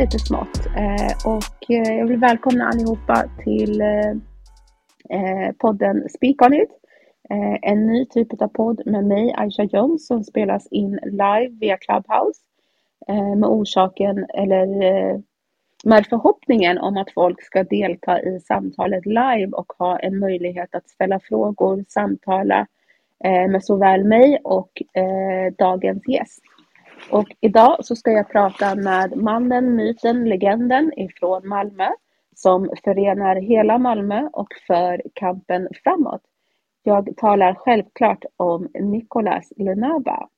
[0.00, 4.10] Lite smått eh, och eh, jag vill välkomna allihopa till eh,
[5.10, 6.70] eh podden Speak On It.
[7.30, 11.76] Eh, en ny typ av podd med mig, Aisha Jones, som spelas in live via
[11.76, 12.40] Clubhouse
[13.36, 14.66] med orsaken eller
[15.84, 20.88] med förhoppningen om att folk ska delta i samtalet live och ha en möjlighet att
[20.88, 22.66] ställa frågor, samtala
[23.24, 24.82] med såväl mig och
[25.58, 26.42] dagens gäst.
[27.10, 31.88] Och idag så ska jag prata med mannen, myten, legenden ifrån Malmö
[32.36, 36.22] som förenar hela Malmö och för kampen framåt.
[36.82, 40.28] Jag talar självklart om Nicolas Lunaba.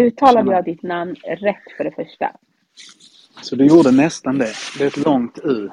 [0.00, 2.30] Uttalade jag ditt namn rätt för det första?
[3.42, 4.52] Så du gjorde nästan det.
[4.78, 5.70] Det är ett långt U.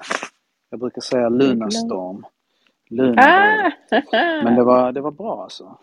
[0.70, 2.26] Jag brukar säga Lunarstorm.
[2.90, 3.72] Lunarstorm.
[3.92, 4.42] Ah!
[4.44, 5.78] Men det var, det var bra alltså.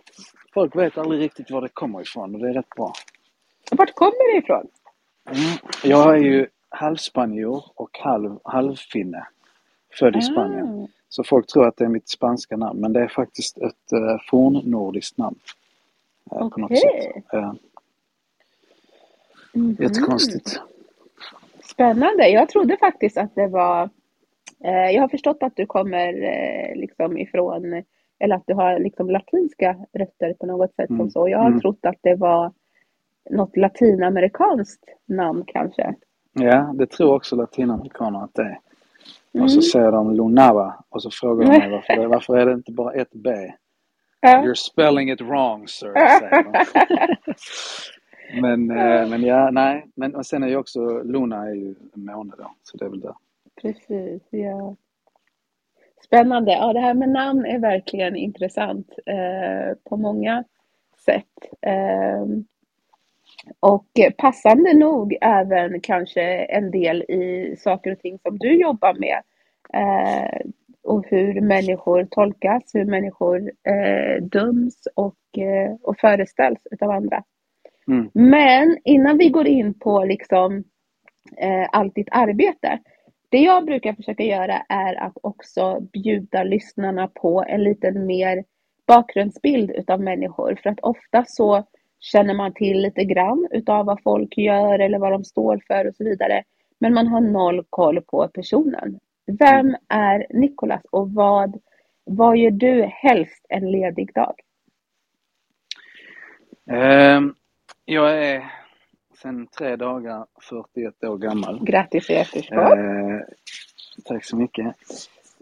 [0.54, 2.92] Folk vet aldrig riktigt var det kommer ifrån och det är rätt bra.
[3.76, 4.66] Vart kommer det ifrån?
[5.26, 5.58] Mm.
[5.84, 9.26] Jag är ju halvspanjor och halv, halvfinne.
[9.98, 10.22] Född i ah.
[10.22, 10.88] Spanien.
[11.08, 14.16] Så folk tror att det är mitt spanska namn men det är faktiskt ett uh,
[14.30, 15.38] fornnordiskt namn.
[16.32, 17.34] Uh, något sätt.
[17.34, 17.56] Uh, mm
[19.54, 19.82] -hmm.
[19.82, 20.60] Jättekonstigt.
[21.64, 22.28] Spännande.
[22.28, 23.90] Jag trodde faktiskt att det var...
[24.64, 26.12] Eh, jag har förstått att du kommer
[26.74, 27.82] liksom ifrån...
[28.18, 30.90] Eller att du har liksom latinska rötter på något sätt.
[30.90, 31.00] Mm.
[31.00, 31.28] Som så.
[31.28, 31.60] Jag har mm.
[31.60, 32.52] trott att det var
[33.30, 35.94] något latinamerikanskt namn kanske.
[36.32, 38.58] Ja, det tror också latinamerikaner att det är.
[39.34, 39.44] Mm.
[39.44, 42.52] Och så säger de Lunava och så frågar de mig varför, det, varför är det
[42.52, 43.30] inte bara ett B?
[44.20, 44.44] Ja.
[44.44, 46.64] You're spelling it wrong sir, säger de.
[48.40, 49.86] men, eh, men ja, nej.
[49.94, 52.88] Men och sen är ju också Luna är ju en måne då, så det är
[52.88, 53.14] väl det.
[53.62, 54.76] Precis, ja.
[56.04, 56.52] Spännande.
[56.52, 60.44] Ja, det här med namn är verkligen intressant eh, på många
[61.04, 61.60] sätt.
[61.60, 62.26] Eh,
[63.60, 63.86] och
[64.18, 69.22] passande nog även kanske en del i saker och ting som du jobbar med.
[69.74, 70.40] Eh,
[70.84, 77.24] och hur människor tolkas, hur människor eh, döms och, eh, och föreställs utav andra.
[77.88, 78.10] Mm.
[78.14, 80.64] Men innan vi går in på liksom
[81.36, 82.78] eh, allt ditt arbete.
[83.28, 88.44] Det jag brukar försöka göra är att också bjuda lyssnarna på en liten mer
[88.86, 90.58] bakgrundsbild utav människor.
[90.62, 91.64] För att ofta så
[92.02, 95.94] känner man till lite grann utav vad folk gör eller vad de står för och
[95.94, 96.42] så vidare.
[96.78, 98.98] Men man har noll koll på personen.
[99.26, 101.60] Vem är Nikolas och vad,
[102.04, 104.34] vad gör du helst en ledig dag?
[106.70, 107.34] Um,
[107.84, 108.52] jag är
[109.22, 111.64] sedan tre dagar 41 år gammal.
[111.64, 112.78] Grattis i efterskott.
[112.78, 113.20] Uh,
[114.04, 114.66] tack så mycket.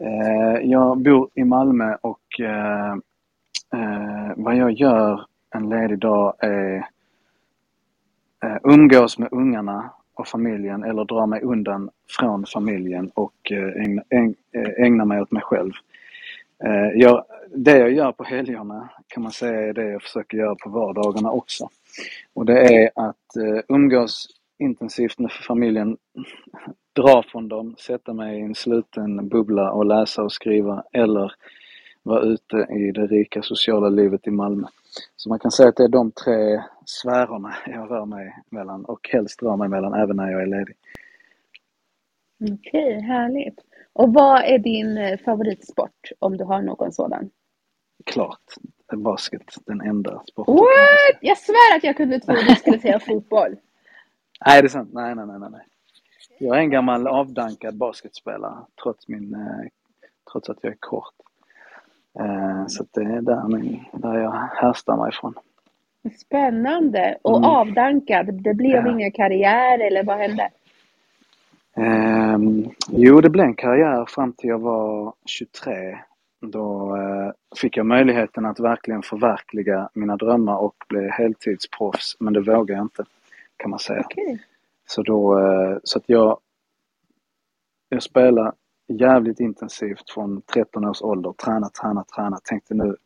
[0.00, 2.20] Uh, jag bor i Malmö och
[4.36, 5.24] vad jag gör
[5.54, 6.76] en ledig dag är
[8.44, 14.02] eh, umgås med ungarna och familjen eller dra mig undan från familjen och eh, ägna,
[14.54, 15.72] eh, ägna mig åt mig själv.
[16.94, 17.24] Jag,
[17.54, 21.30] det jag gör på helgerna kan man säga är det jag försöker göra på vardagarna
[21.30, 21.68] också.
[22.34, 23.16] Och det är att
[23.68, 24.26] umgås
[24.58, 25.96] intensivt med familjen,
[26.96, 31.32] dra från dem, sätta mig i en sluten bubbla och läsa och skriva eller
[32.02, 34.66] vara ute i det rika sociala livet i Malmö.
[35.16, 39.08] Så man kan säga att det är de tre sfärerna jag rör mig mellan och
[39.12, 40.76] helst rör mig mellan även när jag är ledig.
[42.42, 43.60] Okej, okay, härligt.
[43.92, 47.30] Och vad är din eh, favoritsport om du har någon sådan?
[48.04, 48.54] Klart,
[48.96, 50.54] basket, den enda sporten.
[50.54, 51.18] What?
[51.20, 53.56] Jag svär att jag kunde tro att du skulle säga fotboll.
[54.46, 54.90] Nej, det är sant.
[54.92, 55.66] Nej, nej, nej, nej.
[56.38, 59.68] Jag är en gammal avdankad basketspelare trots, min, eh,
[60.32, 61.14] trots att jag är kort.
[62.18, 65.34] Eh, så det är där, min, där jag härstammar ifrån.
[66.18, 67.18] Spännande!
[67.22, 67.50] Och mm.
[67.50, 68.92] avdankad, det blev ja.
[68.92, 70.50] ingen karriär eller vad hände?
[71.76, 75.98] Um, jo, det blev en karriär fram till jag var 23.
[76.40, 82.40] Då uh, fick jag möjligheten att verkligen förverkliga mina drömmar och bli heltidsproffs, men det
[82.40, 83.04] vågade jag inte
[83.56, 84.00] kan man säga.
[84.00, 84.38] Okay.
[84.86, 86.38] Så då, uh, så att jag,
[87.88, 88.52] jag spelade
[88.92, 91.32] jävligt intensivt från 13 års ålder.
[91.32, 92.38] Träna, träna, träna.
[92.44, 92.96] Tänkte nu,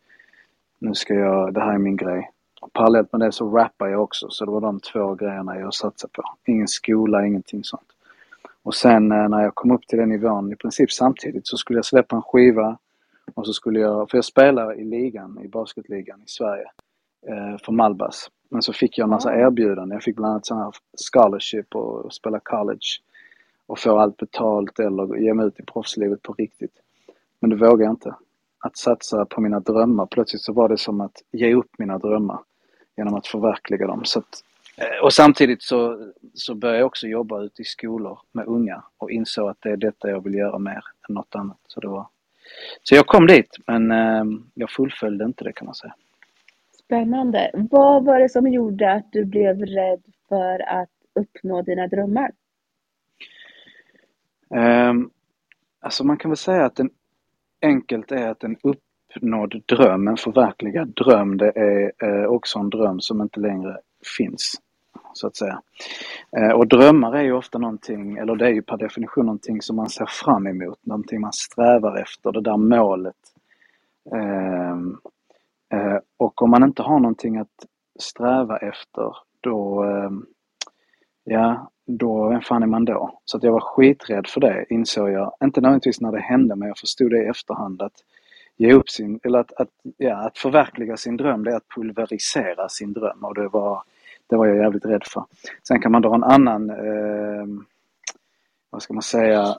[0.79, 2.31] nu ska jag, det här är min grej.
[2.61, 5.75] Och parallellt med det så rappar jag också, så det var de två grejerna jag
[5.75, 6.23] satsade på.
[6.47, 7.89] Ingen skola, ingenting sånt.
[8.63, 11.79] Och sen eh, när jag kom upp till den nivån, i princip samtidigt, så skulle
[11.79, 12.79] jag släppa en skiva
[13.35, 16.67] och så skulle jag, för jag spelar i ligan, i basketligan i Sverige,
[17.29, 18.31] eh, för Malbas.
[18.51, 19.91] Men så fick jag en massa erbjudanden.
[19.91, 20.73] Jag fick bland annat sån här
[21.13, 22.87] scholarship och spela college
[23.67, 26.75] och få allt betalt eller ge mig ut i proffslivet på riktigt.
[27.41, 28.15] Men det vågade jag inte.
[28.59, 32.39] Att satsa på mina drömmar, plötsligt så var det som att ge upp mina drömmar
[32.97, 34.05] genom att förverkliga dem.
[34.05, 34.43] Så att,
[34.77, 39.11] eh, och samtidigt så, så började jag också jobba ute i skolor med unga och
[39.11, 41.59] insåg att det är detta jag vill göra mer än något annat.
[41.67, 42.07] Så, det var,
[42.83, 45.95] så jag kom dit men ehm, jag fullföljde inte det kan man säga.
[46.85, 47.51] Spännande.
[47.71, 52.31] Vad var det som gjorde att du blev rädd för att uppnå dina drömmar?
[54.49, 55.11] Um,
[55.81, 56.91] alltså man kan väl säga att en
[57.63, 63.01] enkelt är att en uppnådd dröm, en förverkligad dröm, det är eh, också en dröm
[63.01, 63.79] som inte längre
[64.17, 64.61] finns.
[65.13, 65.63] Så att säga.
[66.37, 69.77] Eh, och drömmar är ju ofta någonting, eller det är ju per definition någonting som
[69.77, 73.17] man ser fram emot, någonting man strävar efter, det där målet.
[74.13, 74.73] Eh,
[75.79, 77.67] eh, och om man inte har någonting att
[77.99, 80.27] sträva efter, då, ehm,
[81.25, 83.19] ja, då, vem fan är man då?
[83.25, 85.33] Så att jag var skiträdd för det insåg jag.
[85.45, 87.93] Inte nödvändigtvis när det hände men jag förstod det i efterhand att
[88.57, 92.69] ge upp sin, eller att, att, ja, att förverkliga sin dröm det är att pulverisera
[92.69, 93.83] sin dröm och det var,
[94.27, 95.25] det var jag jävligt rädd för.
[95.69, 97.47] Sen kan man dra en annan, eh,
[98.71, 99.59] vad ska man säga,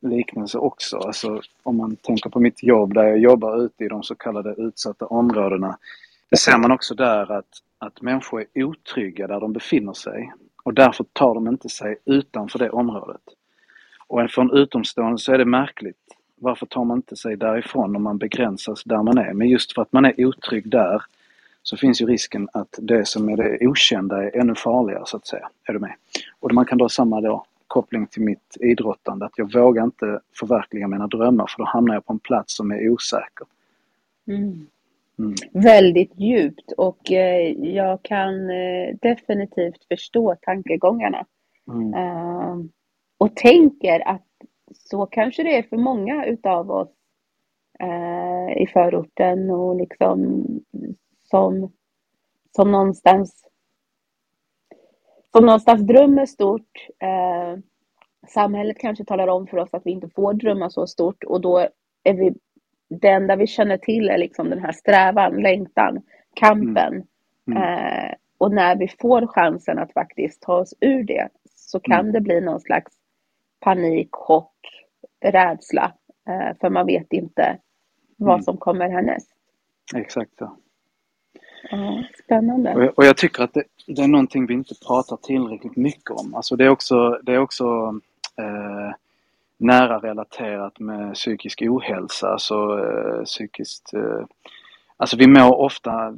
[0.00, 0.98] liknelse också.
[0.98, 4.54] Alltså om man tänker på mitt jobb där jag jobbar ute i de så kallade
[4.54, 5.78] utsatta områdena.
[6.30, 10.32] Det ser man också där att, att människor är otrygga där de befinner sig.
[10.64, 13.20] Och därför tar de inte sig utanför det området.
[14.06, 15.96] Och för en utomstående så är det märkligt.
[16.36, 19.32] Varför tar man inte sig därifrån om man begränsas där man är?
[19.32, 21.02] Men just för att man är otrygg där
[21.62, 25.26] så finns ju risken att det som är det okända är ännu farligare så att
[25.26, 25.48] säga.
[25.64, 25.94] Är du med?
[26.40, 30.88] Och man kan då samma då koppling till mitt idrottande, att jag vågar inte förverkliga
[30.88, 33.46] mina drömmar för då hamnar jag på en plats som är osäker.
[34.26, 34.66] Mm.
[35.18, 35.34] Mm.
[35.52, 41.26] Väldigt djupt och eh, jag kan eh, definitivt förstå tankegångarna.
[41.68, 41.94] Mm.
[41.94, 42.64] Uh,
[43.18, 44.26] och tänker att
[44.74, 46.88] så kanske det är för många utav oss
[47.82, 50.44] uh, i förorten och liksom
[51.22, 51.72] som,
[52.56, 53.44] som någonstans
[55.32, 56.88] som någonstans drömmer stort.
[57.04, 57.62] Uh,
[58.28, 61.68] samhället kanske talar om för oss att vi inte får drömma så stort och då
[62.02, 62.34] är vi
[63.00, 66.02] det enda vi känner till är liksom den här strävan, längtan,
[66.34, 66.92] kampen.
[66.92, 67.06] Mm.
[67.46, 67.62] Mm.
[67.62, 72.12] Eh, och när vi får chansen att faktiskt ta oss ur det så kan mm.
[72.12, 72.92] det bli någon slags
[73.60, 74.56] panik, chock,
[75.24, 75.92] rädsla.
[76.28, 77.58] Eh, för man vet inte
[78.16, 78.42] vad mm.
[78.42, 79.30] som kommer härnäst.
[79.94, 80.56] Exakt så.
[81.70, 82.74] Ja, spännande.
[82.74, 86.10] Och jag, och jag tycker att det, det, är någonting vi inte pratar tillräckligt mycket
[86.10, 86.34] om.
[86.34, 87.64] Alltså det är också, det är också
[88.38, 88.94] eh,
[89.58, 93.94] nära relaterat med psykisk ohälsa, alltså eh, psykiskt...
[93.94, 94.24] Eh,
[94.96, 96.14] alltså vi mår ofta,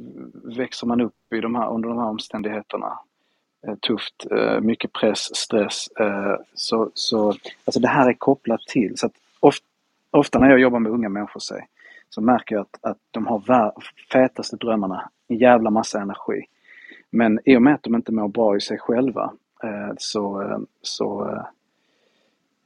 [0.57, 2.99] växer man upp i de här, under de här omständigheterna,
[3.67, 7.27] eh, tufft, eh, mycket press, stress, eh, så, så
[7.65, 9.65] alltså det här är kopplat till, så att ofta,
[10.11, 11.55] ofta när jag jobbar med unga människor så,
[12.09, 13.71] så märker jag att, att de har
[14.11, 16.45] fetaste drömmarna, en jävla massa energi.
[17.09, 20.59] Men i och med att de inte mår bra i sig själva eh, så, eh,
[20.81, 21.45] så eh,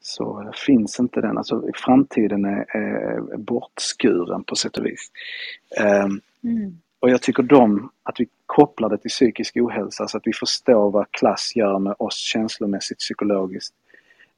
[0.02, 1.38] så finns inte den.
[1.38, 5.12] Alltså framtiden är, är bortskuren på sätt och vis.
[6.04, 6.78] Um, mm.
[7.00, 10.92] Och jag tycker de, att vi kopplar det till psykisk ohälsa så att vi förstår
[10.92, 13.76] vad klass gör med oss känslomässigt, psykologiskt.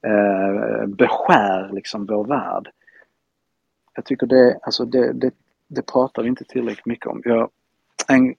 [0.07, 2.69] Uh, beskär liksom vår värld.
[3.95, 5.31] jag tycker det, alltså det, det,
[5.67, 7.21] det pratar vi inte tillräckligt mycket om.
[7.25, 7.49] Jag,
[8.07, 8.35] en,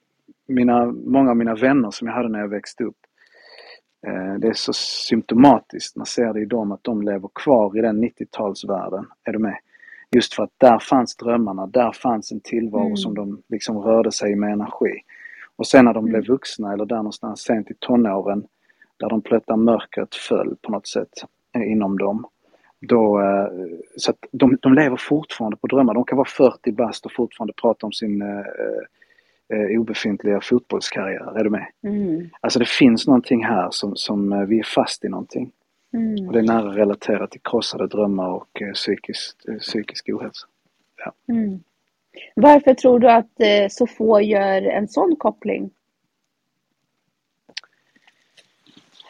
[0.47, 3.04] mina, många av mina vänner som jag hade när jag växte upp, eh,
[4.39, 8.03] det är så symptomatiskt, man ser det i dem att de lever kvar i den
[8.03, 9.05] 90-talsvärlden.
[9.23, 9.57] Är du med?
[10.15, 12.97] Just för att där fanns drömmarna, där fanns en tillvaro mm.
[12.97, 15.01] som de liksom rörde sig med energi.
[15.55, 16.11] Och sen när de mm.
[16.11, 18.45] blev vuxna eller där någonstans sent i tonåren
[18.97, 21.09] där de plötsligt mörkret föll på något sätt
[21.55, 22.25] inom dem.
[22.79, 23.47] Då, eh,
[23.95, 25.93] så att de, de lever fortfarande på drömmar.
[25.93, 28.21] De kan vara 40 bast och fortfarande prata om sin
[29.53, 31.39] eh, obefintliga fotbollskarriär.
[31.39, 31.65] Är du med?
[31.83, 32.29] Mm.
[32.41, 35.51] Alltså det finns någonting här som, som eh, vi är fast i någonting.
[35.93, 36.27] Mm.
[36.27, 40.47] Och det är nära relaterat till krossade drömmar och eh, psykisk, eh, psykisk ohälsa.
[40.97, 41.33] Ja.
[41.33, 41.59] Mm.
[42.35, 45.69] Varför tror du att eh, så få gör en sån koppling?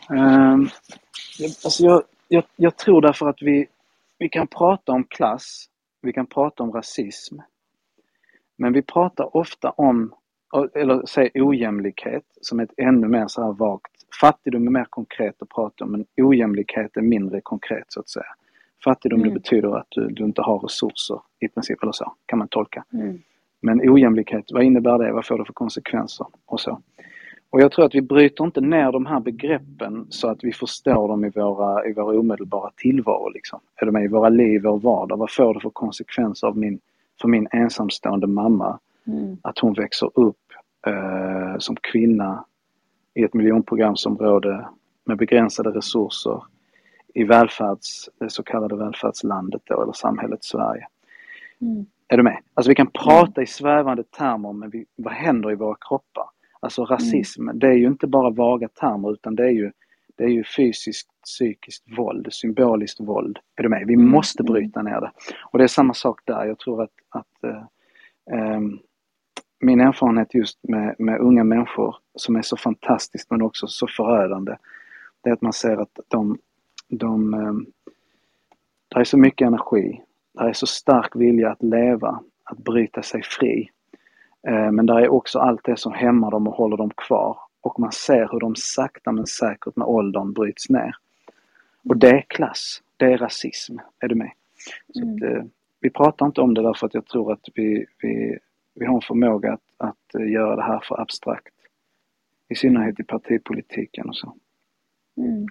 [0.10, 0.70] Um,
[1.64, 3.68] alltså jag, jag, jag, tror därför att vi,
[4.18, 5.70] vi kan prata om klass,
[6.02, 7.40] vi kan prata om rasism.
[8.58, 10.14] Men vi pratar ofta om,
[10.74, 13.92] eller säg ojämlikhet som ett ännu mer så här vagt.
[14.22, 18.26] Fattigdom är mer konkret att prata om men ojämlikhet är mindre konkret så att säga.
[18.84, 19.30] Fattigdom mm.
[19.30, 22.84] det betyder att du, du, inte har resurser i princip eller så kan man tolka.
[22.94, 23.20] Mm.
[23.62, 25.12] Men ojämlikhet, vad innebär det?
[25.12, 26.28] Vad får det för konsekvenser?
[26.46, 26.82] Och så.
[27.50, 31.08] Och jag tror att vi bryter inte ner de här begreppen så att vi förstår
[31.08, 33.30] dem i våra, i våra omedelbara tillvaro.
[33.30, 33.60] Liksom.
[33.76, 34.04] Är med?
[34.04, 35.18] I våra liv, vår vardag.
[35.18, 36.80] Vad får det för konsekvenser av min,
[37.22, 38.80] för min ensamstående mamma?
[39.08, 39.38] Mm.
[39.42, 40.45] Att hon växer upp
[40.86, 42.46] eh, som kvinna
[43.14, 44.68] i ett miljonprogramsområde
[45.06, 46.44] med begränsade resurser
[47.14, 50.88] i välfärds, det så kallade välfärdslandet då, eller samhället Sverige.
[51.62, 51.86] Mm.
[52.08, 52.38] Är du med?
[52.54, 56.26] Alltså vi kan prata i svävande termer men vi, vad händer i våra kroppar?
[56.60, 57.60] Alltså rasism, mm.
[57.60, 59.72] det är ju inte bara vaga termer utan det är ju,
[60.16, 63.40] det är ju fysiskt, psykiskt våld, symboliskt våld.
[63.56, 63.88] Är du med?
[63.88, 64.10] Vi mm.
[64.10, 64.54] måste mm.
[64.54, 65.12] bryta ner det.
[65.52, 66.46] Och det är samma sak där.
[66.46, 68.60] Jag tror att, att äh,
[69.66, 74.56] min erfarenhet just med, med unga människor som är så fantastiskt men också så förödande,
[75.24, 76.38] det är att man ser att de,
[76.88, 77.54] de äh,
[78.88, 80.02] det är så mycket energi,
[80.34, 83.70] det är så stark vilja att leva, att bryta sig fri.
[84.48, 87.38] Eh, men där är också allt det som hämmar dem och håller dem kvar.
[87.62, 90.96] Och man ser hur de sakta men säkert med åldern bryts ner.
[91.90, 93.78] Och det är klass, det är rasism.
[94.00, 94.32] Är du med?
[94.96, 95.16] Mm.
[95.16, 95.44] att, eh,
[95.80, 98.40] vi pratar inte om det därför att jag tror att vi, vi,
[98.76, 101.54] vi har en förmåga att, att eh, göra det här för abstrakt.
[102.50, 104.36] I synnerhet i partipolitiken och så.
[105.18, 105.48] Mm.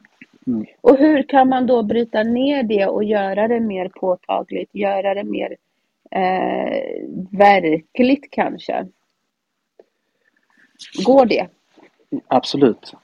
[0.47, 0.66] Mm.
[0.81, 5.25] Och hur kan man då bryta ner det och göra det mer påtagligt, göra det
[5.25, 5.57] mer
[6.11, 8.87] eh, verkligt kanske.
[11.04, 11.49] Går det?
[12.28, 12.95] Absolut.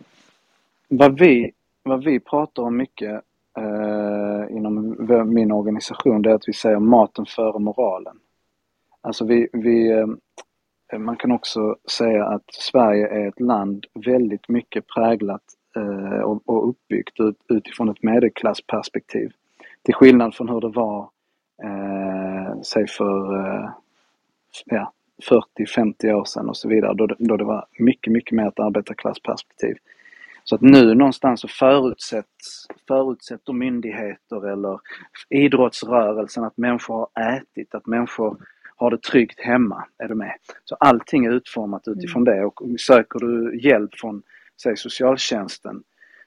[0.88, 3.22] Vad vi, vad vi pratar om mycket
[3.56, 4.96] eh, inom
[5.34, 8.18] min organisation det är att vi säger maten före moralen.
[9.02, 9.90] Alltså vi, vi
[10.92, 15.42] eh, man kan också säga att Sverige är ett land väldigt mycket präglat
[15.76, 19.30] eh, och, uppbyggt utifrån ett medelklassperspektiv.
[19.82, 21.10] Till skillnad från hur det var
[21.62, 23.34] eh, säg för
[24.64, 28.48] ja, 40-50 år sedan och så vidare då det, då det var mycket, mycket mer
[28.48, 29.76] ett arbetarklassperspektiv.
[30.44, 34.80] Så att nu någonstans så förutsätts, förutsätter myndigheter eller
[35.28, 38.36] idrottsrörelsen att människor har ätit, att människor
[38.80, 39.84] har det tryggt hemma.
[39.98, 40.34] Är du med?
[40.64, 42.38] Så allting är utformat utifrån mm.
[42.38, 44.22] det och söker du hjälp från,
[44.62, 45.82] säg socialtjänsten,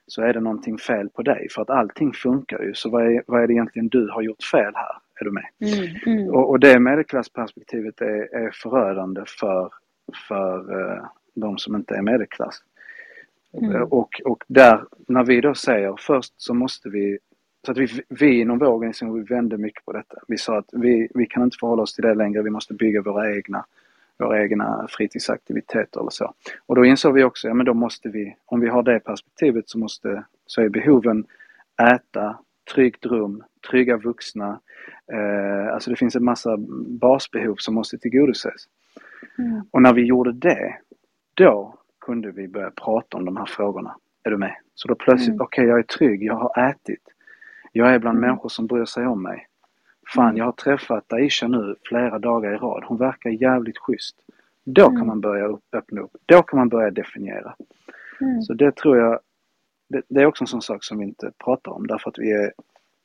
[0.06, 2.74] så är det någonting fel på dig för att allting funkar ju.
[2.74, 4.96] Så vad är, vad är det egentligen du har gjort fel här?
[5.20, 5.46] Är du med?
[5.60, 6.34] Mm, mm.
[6.34, 9.70] Och, och det medelklassperspektivet är, är förödande för,
[10.28, 12.62] för uh, de som inte är medelklass.
[13.62, 13.82] Mm.
[13.82, 17.18] Och, och där, när vi då säger först så måste vi
[17.64, 20.16] så att vi, vi inom vår organisation vi vände mycket på detta.
[20.28, 23.02] Vi sa att vi, vi kan inte förhålla oss till det längre, vi måste bygga
[23.02, 23.64] våra egna,
[24.18, 26.34] våra egna fritidsaktiviteter eller så.
[26.66, 29.68] Och då insåg vi också, ja men då måste vi, om vi har det perspektivet
[29.68, 31.24] så måste, så är behoven
[31.82, 32.38] äta,
[32.74, 34.60] tryggt rum, trygga vuxna.
[35.12, 36.56] Eh, alltså det finns en massa
[37.00, 38.64] basbehov som måste tillgodoses.
[39.38, 39.62] Mm.
[39.70, 40.74] Och när vi gjorde det,
[41.34, 43.96] då kunde vi börja prata om de här frågorna.
[44.24, 44.54] Är du med?
[44.74, 45.40] Så då plötsligt, mm.
[45.40, 47.13] okej okay, jag är trygg, jag har ätit.
[47.76, 48.28] Jag är bland mm.
[48.28, 49.46] människor som bryr sig om mig.
[50.14, 50.36] Fan, mm.
[50.36, 52.84] jag har träffat Aisha nu flera dagar i rad.
[52.84, 54.16] Hon verkar jävligt schysst.
[54.64, 55.06] Då kan mm.
[55.06, 56.16] man börja öppna upp.
[56.26, 57.54] Då kan man börja definiera.
[58.20, 58.42] Mm.
[58.42, 59.20] Så det tror jag,
[59.88, 62.32] det, det, är också en sån sak som vi inte pratar om därför att vi
[62.32, 62.52] är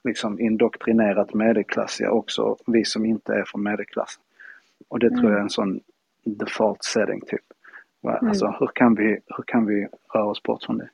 [0.03, 4.23] liksom indoktrinerat medelklassiga också, vi som inte är från medelklassen.
[4.87, 5.19] Och det mm.
[5.19, 5.79] tror jag är en sån
[6.23, 7.45] default setting typ.
[8.03, 8.27] Mm.
[8.27, 10.89] Alltså hur kan, vi, hur kan vi röra oss bort från det?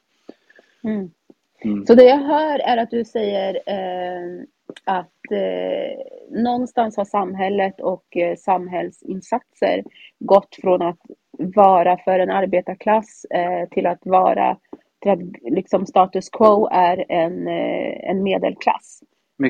[1.64, 1.86] Mm.
[1.86, 4.44] Så det jag hör är att du säger eh,
[4.84, 9.84] att eh, någonstans har samhället och eh, samhällsinsatser
[10.20, 11.00] gått från att
[11.38, 14.58] vara för en arbetarklass eh, till att vara
[15.02, 15.20] till att
[15.54, 19.00] liksom status quo är en, eh, en medelklass.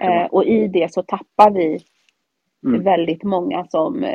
[0.02, 1.80] Eh, och i det så tappar vi
[2.66, 2.84] mm.
[2.84, 4.06] väldigt många som,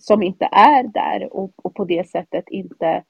[0.00, 3.02] som inte är där och, och på det sättet inte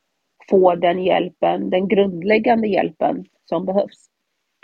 [0.51, 4.09] får den hjälpen, den grundläggande hjälpen som behövs.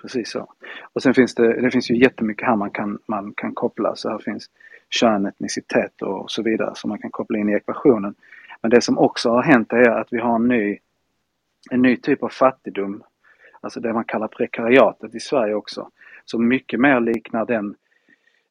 [0.03, 0.53] Precis så.
[0.93, 3.97] Och sen finns det, det finns ju jättemycket här man kan, man kan koppla.
[3.97, 4.51] Så här finns
[4.91, 8.15] kön, etnicitet och så vidare som man kan koppla in i ekvationen.
[8.61, 10.79] Men det som också har hänt är att vi har en ny,
[11.71, 13.03] en ny typ av fattigdom,
[13.61, 15.91] alltså det man kallar prekariatet i Sverige också,
[16.25, 17.75] som mycket mer liknar den,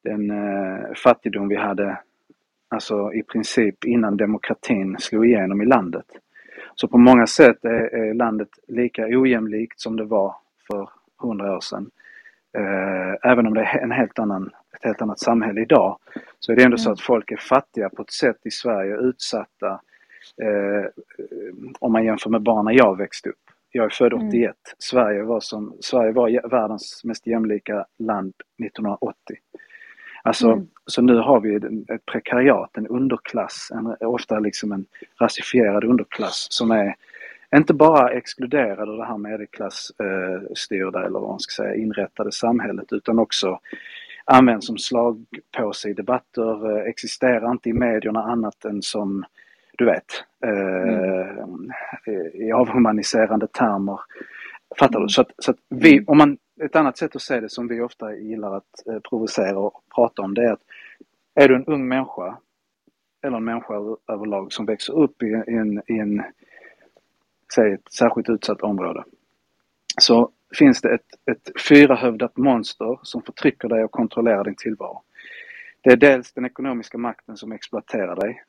[0.04, 1.98] den eh, fattigdom vi hade
[2.68, 6.06] alltså i princip innan demokratin slog igenom i landet.
[6.76, 10.36] Så på många sätt är, landet lika ojämlikt som det var
[10.68, 10.90] för
[11.22, 11.90] hundra år sedan.
[12.58, 15.98] Eh, även om det är en helt annan, ett helt annat samhälle idag
[16.40, 16.94] så är det ändå så mm.
[16.94, 19.82] att folk är fattiga på ett sätt i Sverige, utsatta
[20.42, 20.86] eh,
[21.80, 23.36] om man jämför med barn när jag växte upp.
[23.72, 24.34] Jag är född 81.
[24.34, 24.54] Mm.
[24.78, 29.16] Sverige, var som, Sverige var världens mest jämlika land 1980.
[30.26, 30.68] Alltså, mm.
[30.86, 34.86] så nu har vi ett prekariat, en underklass, en, ofta liksom en
[35.22, 36.96] rasifierad underklass som är
[37.56, 42.94] inte bara exkluderade ur det här medelklassstyrda eh, eller vad man ska säga inrättade samhället
[42.94, 43.60] utan också
[44.26, 49.26] används som slagpåse i debatter, eh, existerar inte i medierna annat än som
[49.78, 51.72] du vet, eh, mm.
[52.34, 54.00] i avhumaniserande termer.
[54.80, 55.10] Fattar du?
[55.10, 56.06] Så att, så att vi, mm.
[56.08, 59.60] om man, ett annat sätt att se det som vi ofta gillar att eh, provocera
[59.60, 60.64] och prata om det är att
[61.36, 62.38] är du en ung människa
[63.22, 63.74] eller en människa
[64.08, 66.24] överlag som växer upp i, i en, i en
[67.56, 69.04] säg ett särskilt utsatt område,
[69.98, 75.02] så finns det ett, ett fyrahövdat monster som förtrycker dig och kontrollerar din tillvaro.
[75.82, 78.44] Det är dels den ekonomiska makten som exploaterar dig.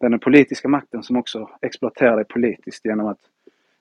[0.00, 3.20] Det är den politiska makten som också exploaterar dig politiskt genom att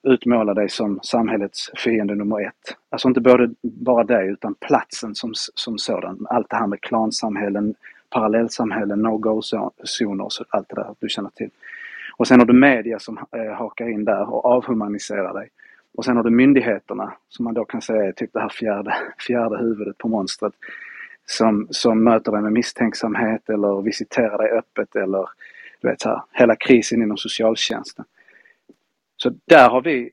[0.05, 2.77] utmåla dig som samhällets fiende nummer ett.
[2.89, 6.27] Alltså inte både, bara dig utan platsen som, som sådan.
[6.29, 7.75] Allt det här med klansamhällen,
[8.09, 11.49] parallellsamhällen, no-go-zoner och allt det där du känner till.
[12.17, 15.49] Och sen har du media som eh, hakar in där och avhumaniserar dig.
[15.95, 18.95] Och sen har du myndigheterna som man då kan säga är typ det här fjärde,
[19.27, 20.53] fjärde huvudet på monstret.
[21.27, 25.29] Som, som möter dig med misstänksamhet eller visiterar dig öppet eller
[25.81, 28.05] du vet så här, hela krisen inom socialtjänsten.
[29.25, 30.11] Så där har vi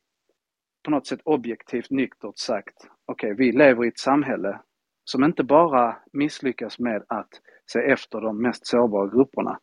[0.84, 2.74] på något sätt objektivt nyktert sagt,
[3.06, 4.60] okej okay, vi lever i ett samhälle
[5.04, 7.28] som inte bara misslyckas med att
[7.66, 9.58] se efter de mest sårbara grupperna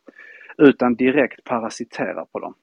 [0.58, 2.54] utan direkt parasiterar på dem.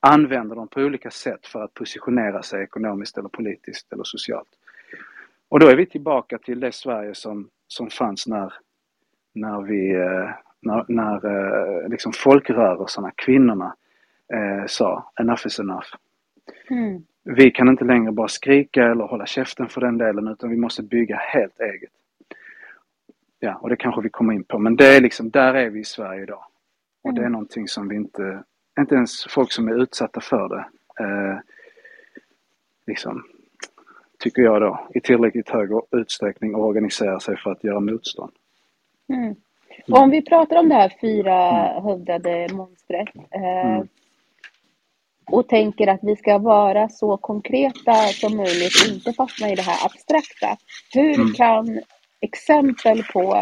[0.00, 4.48] Använder dem på olika sätt för att positionera sig ekonomiskt eller politiskt eller socialt.
[5.48, 8.54] Och då är vi tillbaka till det Sverige som, som fanns när,
[9.34, 13.76] när vi, eh, när, när eh, liksom folkrörelserna, kvinnorna,
[14.34, 15.88] eh, sa enough is enough.
[16.70, 17.04] Mm.
[17.24, 20.82] Vi kan inte längre bara skrika eller hålla käften för den delen utan vi måste
[20.82, 21.90] bygga helt eget.
[23.40, 25.80] Ja, och det kanske vi kommer in på, men det är liksom, där är vi
[25.80, 26.44] i Sverige idag.
[27.02, 27.32] Och det är mm.
[27.32, 28.42] någonting som vi inte,
[28.78, 30.64] inte ens folk som är utsatta för det,
[31.04, 31.38] eh,
[32.86, 33.24] liksom,
[34.18, 38.32] tycker jag då, i tillräckligt hög utsträckning organiserar sig för att göra motstånd.
[39.08, 39.34] Mm.
[39.88, 42.56] Och om vi pratar om det här fyrahövdade mm.
[42.56, 43.88] monstret eh, mm.
[45.26, 49.62] Och tänker att vi ska vara så konkreta som möjligt och inte fastna i det
[49.62, 50.56] här abstrakta.
[50.94, 51.32] Hur mm.
[51.32, 51.80] kan
[52.20, 53.34] exempel på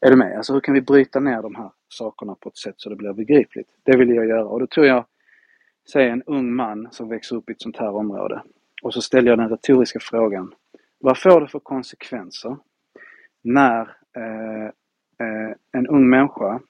[0.00, 0.36] Är du med?
[0.36, 3.12] Alltså hur kan vi bryta ner de här sakerna på ett sätt så det blir
[3.12, 3.68] begripligt?
[3.84, 5.04] Det vill jag göra och då tror jag,
[5.92, 8.42] säg en ung man som växer upp i ett sånt här område
[8.82, 10.54] och så ställer jag den retoriska frågan.
[11.00, 12.56] Vad får det för konsekvenser
[13.42, 13.80] när
[14.16, 14.66] eh,
[15.26, 16.60] eh, en ung människa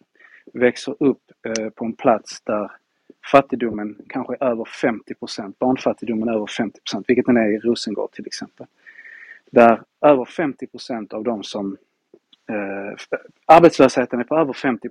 [0.52, 2.70] växer upp eh, på en plats där
[3.30, 5.14] fattigdomen kanske är över 50
[5.58, 8.66] barnfattigdomen är över 50% vilket den är i Rosengård till exempel.
[9.50, 11.76] Där över 50% av de som
[12.50, 12.96] eh,
[13.46, 14.88] arbetslösheten är på över 50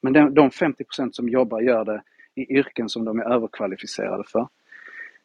[0.00, 2.02] men de, de 50% som jobbar gör det
[2.34, 4.48] i yrken som de är överkvalificerade för.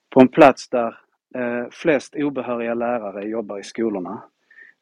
[0.10, 0.98] På en plats där
[1.36, 4.24] eh, flest obehöriga lärare jobbar i skolorna.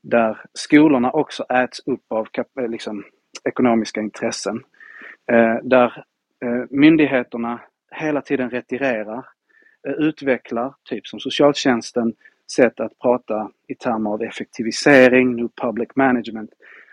[0.01, 2.27] Där skolorna också äts upp av
[2.59, 3.03] eh, liksom,
[3.43, 4.63] ekonomiska intressen.
[5.31, 6.03] Eh, där
[6.45, 7.60] Eh, myndigheterna
[7.91, 9.26] hela tiden retirerar,
[9.88, 12.13] eh, utvecklar, typ som socialtjänsten,
[12.52, 16.50] sätt att prata i termer av effektivisering, new public management,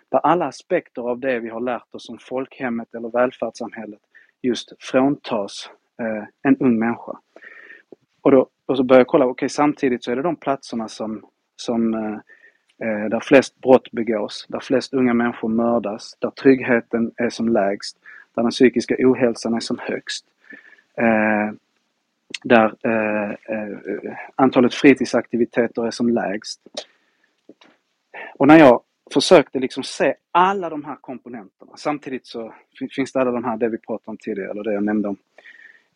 [0.09, 4.01] där alla aspekter av det vi har lärt oss om folkhemmet eller välfärdssamhället
[4.43, 7.19] just fråntas eh, en ung människa.
[8.23, 10.89] Och, då, och så börjar jag kolla, okej okay, samtidigt så är det de platserna
[10.89, 11.25] som,
[11.57, 17.49] som eh, där flest brott begås, där flest unga människor mördas, där tryggheten är som
[17.49, 17.99] lägst,
[18.35, 20.25] där den psykiska ohälsan är som högst.
[20.97, 21.53] Eh,
[22.45, 26.61] där eh, eh, antalet fritidsaktiviteter är som lägst.
[28.39, 28.81] Och när jag
[29.13, 31.73] försökte liksom se alla de här komponenterna.
[31.77, 32.55] Samtidigt så
[32.97, 35.17] finns det alla de här, det vi pratade om tidigare, eller det jag nämnde om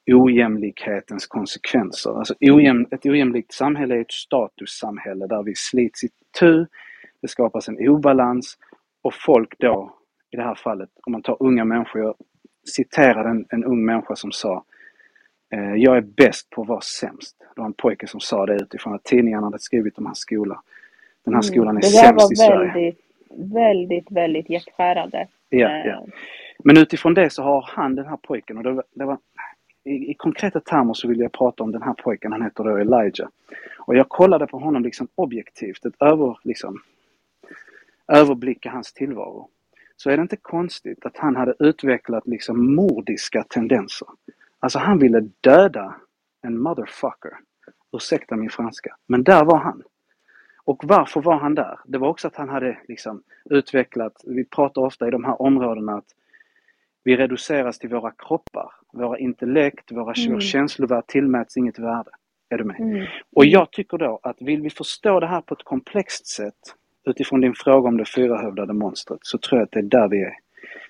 [0.07, 2.19] ojämlikhetens konsekvenser.
[2.19, 6.67] Alltså ojäm, ett ojämlikt samhälle är ett statussamhälle där vi slits i tu,
[7.21, 8.59] det skapas en obalans
[9.03, 9.95] och folk då,
[10.31, 12.15] i det här fallet, om man tar unga människor, jag
[12.69, 14.65] citerade en, en ung människa som sa
[15.51, 17.37] eh, Jag är bäst på att vara sämst.
[17.55, 20.63] Det var en pojke som sa det utifrån att tidningarna hade skrivit om hans skola.
[21.25, 21.53] Den här mm.
[21.53, 22.73] skolan är sämst i Sverige.
[22.75, 22.95] Det
[23.31, 25.29] väldigt, väldigt, väldigt hjärtskärande.
[25.49, 25.93] Ja, ja.
[25.93, 26.03] Eh.
[26.65, 29.19] Men utifrån det så har han, den här pojken, och det, det var,
[29.85, 32.77] i, i, konkreta termer så vill jag prata om den här pojken, han heter då
[32.77, 33.29] Elijah.
[33.79, 36.83] Och jag kollade på honom liksom objektivt, ett över, liksom,
[38.09, 39.49] överblicka hans tillvaro.
[40.01, 44.09] Så är det inte konstigt att han hade utvecklat liksom mordiska tendenser.
[44.59, 45.97] Alltså han ville döda
[46.43, 47.33] en motherfucker.
[47.93, 48.97] Ursäkta min franska.
[49.07, 49.83] Men där var han.
[50.65, 51.79] Och varför var han där?
[51.85, 55.97] Det var också att han hade liksom utvecklat, vi pratar ofta i de här områdena
[55.97, 56.15] att
[57.05, 60.41] vi reduceras till våra kroppar, våra intellekt, våra mm.
[60.41, 62.11] känslor tillmäts inget värde.
[62.49, 62.81] Är du med?
[62.81, 63.07] Mm.
[63.37, 66.75] Och jag tycker då att vill vi förstå det här på ett komplext sätt
[67.09, 70.23] utifrån din fråga om det fyrahövdade monstret så tror jag att det är där vi
[70.23, 70.35] är.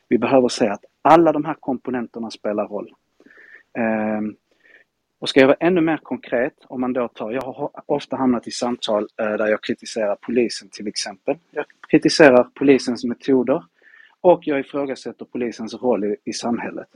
[0.09, 2.92] Vi behöver se att alla de här komponenterna spelar roll.
[3.78, 4.20] Eh,
[5.20, 8.46] och ska jag vara ännu mer konkret, om man då tar, jag har ofta hamnat
[8.46, 11.37] i samtal eh, där jag kritiserar polisen till exempel.
[11.50, 13.64] Jag kritiserar polisens metoder
[14.20, 16.88] och jag ifrågasätter polisens roll i, i samhället.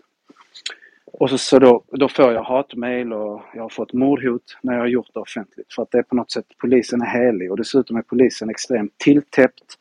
[1.13, 4.81] Och så, så då, då får jag hatmejl och jag har fått mordhot när jag
[4.81, 5.73] har gjort det offentligt.
[5.73, 8.99] För att det är på något sätt, polisen är helig och dessutom är polisen extremt
[8.99, 9.79] tilltäppt,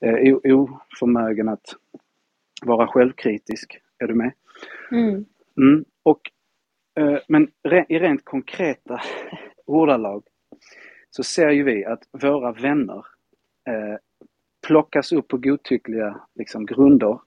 [0.00, 1.74] eh, oförmögen att
[2.62, 3.80] vara självkritisk.
[3.98, 4.32] Är du med?
[4.90, 5.24] Mm.
[5.56, 5.84] Mm.
[6.02, 6.20] Och
[6.98, 7.48] Eh, men
[7.88, 9.00] i rent konkreta
[9.66, 10.24] ordalag
[11.10, 13.04] så ser ju vi att våra vänner
[13.68, 13.96] eh,
[14.66, 17.20] plockas upp på godtyckliga liksom, grunder,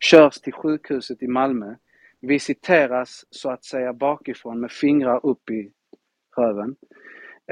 [0.00, 1.74] körs till sjukhuset i Malmö,
[2.20, 5.70] visiteras så att säga bakifrån med fingrar upp i
[6.36, 6.76] röven.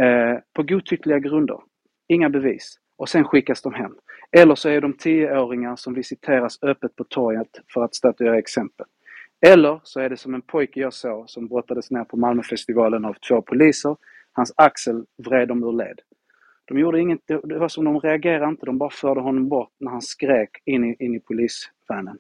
[0.01, 1.61] Eh, på godtyckliga grunder.
[2.09, 2.79] Inga bevis.
[2.97, 3.97] Och sen skickas de hem.
[4.37, 8.87] Eller så är de tioåringar som visiteras öppet på torget för att statuera exempel.
[9.47, 13.15] Eller så är det som en pojke jag såg som brottades ner på Malmöfestivalen av
[13.29, 13.97] två poliser.
[14.33, 16.01] Hans axel vred dem ur led.
[16.65, 19.91] De gjorde inget, det var som de reagerade inte, de bara förde honom bort när
[19.91, 22.19] han skrek in i, in i polisvanen.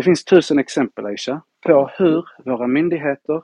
[0.00, 3.42] Det finns tusen exempel Aisha, på hur våra myndigheter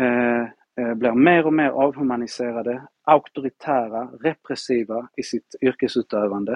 [0.00, 0.42] eh,
[0.80, 6.52] eh, blir mer och mer avhumaniserade, auktoritära, repressiva i sitt yrkesutövande.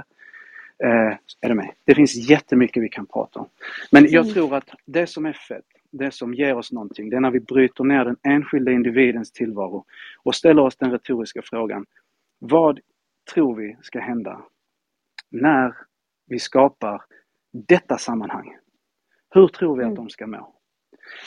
[0.84, 1.70] Eh, är du med?
[1.84, 3.48] Det finns jättemycket vi kan prata om.
[3.92, 4.34] Men jag mm.
[4.34, 7.40] tror att det som är fett, det som ger oss någonting, det är när vi
[7.40, 9.84] bryter ner den enskilda individens tillvaro
[10.22, 11.86] och ställer oss den retoriska frågan.
[12.38, 12.80] Vad
[13.34, 14.42] tror vi ska hända
[15.30, 15.74] när
[16.26, 17.02] vi skapar
[17.52, 18.56] detta sammanhang?
[19.36, 19.94] Hur tror vi att mm.
[19.94, 20.52] de ska må?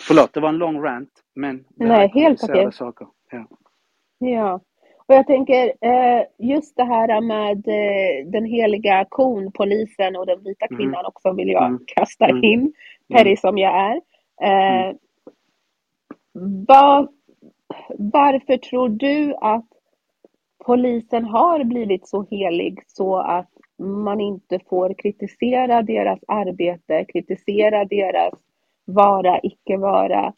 [0.08, 2.72] Förlåt, det var en lång rant, men Nej, helt okej.
[2.72, 3.08] saker.
[3.32, 3.46] Ja.
[4.20, 4.60] ja.
[5.08, 10.44] Och jag tänker eh, just det här med eh, den heliga kon, polisen och den
[10.44, 10.78] vita mm.
[10.78, 11.06] kvinnan mm.
[11.06, 11.80] också vill jag mm.
[11.86, 12.44] kasta mm.
[12.44, 12.74] in,
[13.14, 14.02] Perry som jag är.
[14.42, 14.96] Eh, mm.
[16.68, 17.08] var,
[17.98, 19.68] varför tror du att
[20.66, 28.34] polisen har blivit så helig så att man inte får kritisera deras arbete, kritisera deras
[28.86, 30.34] vara, icke vara?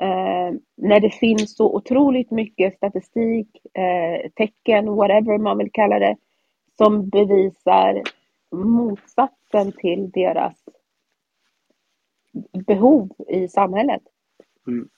[0.00, 6.16] Eh, när det finns så otroligt mycket statistik, eh, tecken, whatever man vill kalla det,
[6.76, 8.02] som bevisar
[8.50, 10.64] motsatsen till deras
[12.66, 14.02] behov i samhället.
[14.66, 14.88] Mm.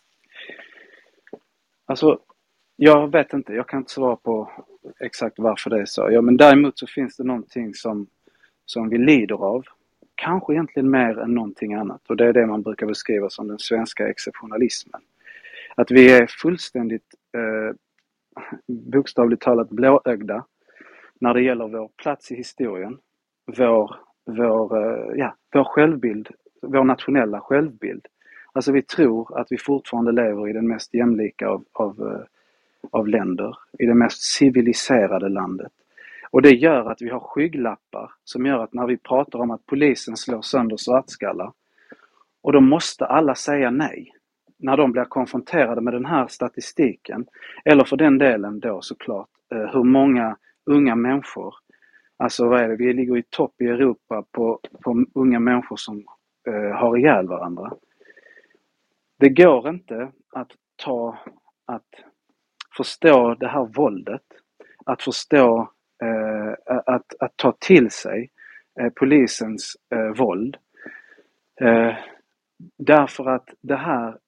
[1.86, 2.18] Alltså,
[2.76, 4.50] jag vet inte, jag kan inte svara på
[5.00, 6.08] exakt varför det är så.
[6.10, 8.06] Ja, men däremot så finns det någonting som,
[8.66, 9.64] som vi lider av.
[10.14, 13.58] Kanske egentligen mer än någonting annat och det är det man brukar beskriva som den
[13.58, 15.00] svenska exceptionalismen.
[15.74, 17.76] Att vi är fullständigt eh,
[18.66, 20.44] bokstavligt talat blåögda
[21.20, 22.98] när det gäller vår plats i historien,
[23.58, 26.28] vår, vår, eh, ja, vår självbild,
[26.62, 28.06] vår nationella självbild.
[28.52, 32.26] Alltså vi tror att vi fortfarande lever i den mest jämlika av, av, eh,
[32.90, 35.72] av länder, i det mest civiliserade landet.
[36.30, 39.66] Och det gör att vi har skygglappar som gör att när vi pratar om att
[39.66, 41.52] polisen slår sönder svartskallar
[42.42, 44.12] och då måste alla säga nej
[44.58, 47.26] när de blir konfronterade med den här statistiken,
[47.64, 51.54] eller för den delen då såklart eh, hur många unga människor,
[52.16, 56.04] alltså vad är det, vi ligger i topp i Europa på, på unga människor som
[56.48, 57.72] eh, har ihjäl varandra.
[59.16, 61.18] Det går inte att ta,
[61.66, 61.88] att
[62.76, 64.22] förstå det här våldet,
[64.86, 65.70] att förstå,
[66.02, 68.30] eh, att, att ta till sig
[68.80, 70.56] eh, polisens eh, våld.
[71.60, 71.94] Eh,
[72.78, 74.18] därför att det här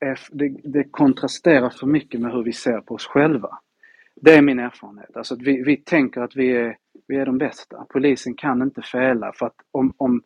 [0.00, 3.58] är, det, det, kontrasterar för mycket med hur vi ser på oss själva.
[4.16, 5.16] Det är min erfarenhet.
[5.16, 7.86] Alltså att vi, vi tänker att vi är, vi är de bästa.
[7.88, 10.22] Polisen kan inte fela för att om, om,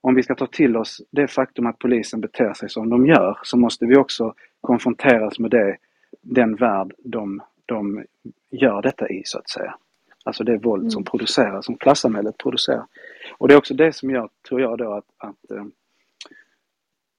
[0.00, 3.38] om vi ska ta till oss det faktum att polisen beter sig som de gör
[3.42, 5.76] så måste vi också konfronteras med det,
[6.24, 8.04] den värld de, de
[8.50, 9.74] gör detta i så att säga.
[10.24, 11.04] Alltså det våld som mm.
[11.04, 12.86] produceras, som klassamhället producerar.
[13.38, 15.64] Och det är också det som gör, tror jag då, att, att eh,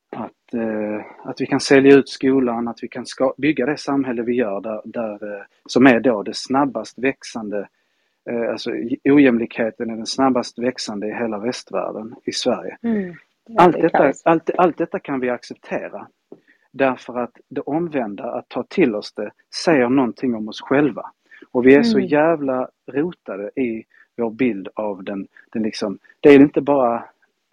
[0.10, 4.22] att, eh, att vi kan sälja ut skolan, att vi kan ska, bygga det samhälle
[4.22, 7.68] vi gör där, där, eh, som är då det snabbast växande,
[8.52, 8.72] alltså
[9.04, 12.78] ojämlikheten är den snabbast växande i hela västvärlden, i Sverige.
[12.84, 13.16] Mm.
[13.58, 16.08] allt, detta, allt, allt detta kan vi acceptera
[16.78, 19.32] därför att det omvända, att ta till oss det,
[19.64, 21.12] säger någonting om oss själva.
[21.52, 21.84] Och vi är mm.
[21.84, 23.84] så jävla rotade i
[24.18, 27.04] vår bild av den, den liksom, det är inte bara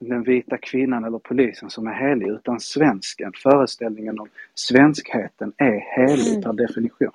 [0.00, 6.30] den vita kvinnan eller polisen som är helig utan svensken, föreställningen om svenskheten är helig
[6.30, 6.42] mm.
[6.42, 7.12] per definition.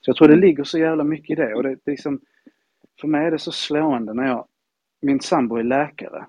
[0.00, 2.20] Så jag tror det ligger så jävla mycket i det och det, det liksom,
[3.00, 4.44] för mig är det så slående när jag,
[5.02, 6.26] min sambo är läkare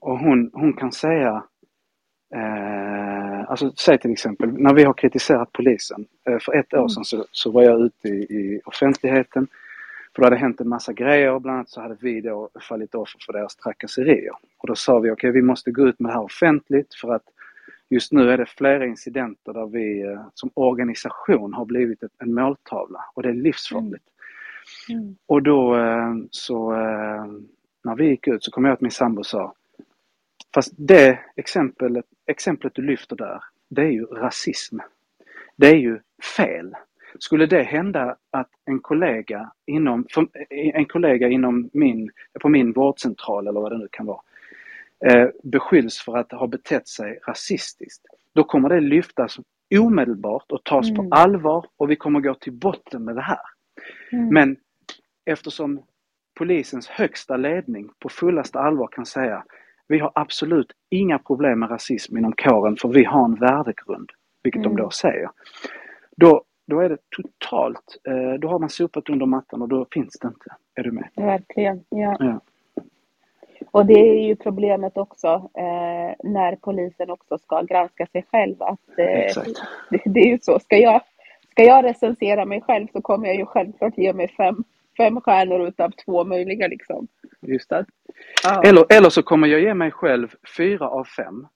[0.00, 1.44] och hon, hon kan säga
[2.34, 6.06] Eh, alltså säg till exempel när vi har kritiserat polisen.
[6.28, 6.88] Eh, för ett år mm.
[6.88, 9.48] sedan så, så var jag ute i, i offentligheten
[10.18, 13.18] för det hade hänt en massa grejer, bland annat så hade vi då fallit offer
[13.26, 14.32] för deras trakasserier.
[14.58, 17.14] Och då sa vi, okej okay, vi måste gå ut med det här offentligt för
[17.14, 17.22] att
[17.88, 23.04] just nu är det flera incidenter där vi eh, som organisation har blivit en måltavla
[23.14, 24.04] och det är livsfarligt.
[24.90, 25.02] Mm.
[25.02, 25.16] Mm.
[25.26, 27.26] Och då eh, så eh,
[27.84, 29.54] när vi gick ut så kom jag att min sambo sa
[30.54, 34.78] Fast det exemplet, exemplet du lyfter där, det är ju rasism.
[35.56, 36.00] Det är ju
[36.36, 36.74] fel.
[37.18, 40.06] Skulle det hända att en kollega inom,
[40.50, 44.20] en kollega inom min, på min vårdcentral eller vad det nu kan vara,
[45.06, 49.38] eh, beskylls för att ha betett sig rasistiskt, då kommer det lyftas
[49.74, 50.96] omedelbart och tas mm.
[50.96, 53.40] på allvar och vi kommer gå till botten med det här.
[54.12, 54.28] Mm.
[54.28, 54.56] Men
[55.24, 55.82] eftersom
[56.34, 59.44] polisens högsta ledning på fullaste allvar kan säga
[59.88, 64.10] vi har absolut inga problem med rasism inom kåren för vi har en värdegrund,
[64.42, 64.76] vilket mm.
[64.76, 65.30] de då säger.
[66.16, 70.18] Då då är det totalt, eh, då har man sopat under mattan och då finns
[70.20, 70.50] det inte.
[70.74, 71.08] Är du med?
[71.14, 72.16] Verkligen, ja.
[72.20, 72.40] ja.
[73.70, 78.62] Och det är ju problemet också eh, när polisen också ska granska sig själv.
[78.62, 79.42] Att, eh,
[79.90, 81.00] det, det, är ju så, ska jag,
[81.50, 84.64] ska jag recensera mig själv så kommer jag ju självklart ge mig fem,
[84.96, 87.08] fem stjärnor utav två möjliga liksom.
[87.40, 87.86] Just det.
[88.44, 88.62] Ah.
[88.62, 91.46] Eller, eller så kommer jag ge mig själv fyra av fem.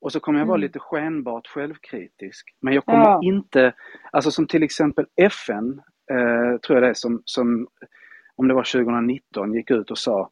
[0.00, 0.66] Och så kommer jag vara mm.
[0.66, 2.56] lite skenbart självkritisk.
[2.60, 3.20] Men jag kommer ja.
[3.22, 3.72] inte,
[4.12, 7.68] alltså som till exempel FN, eh, tror jag det är, som, som
[8.36, 10.30] om det var 2019 gick ut och sa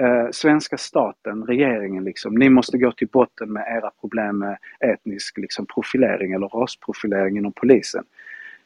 [0.00, 5.38] eh, svenska staten, regeringen liksom, ni måste gå till botten med era problem med etnisk
[5.38, 8.04] liksom, profilering eller rasprofilering inom polisen.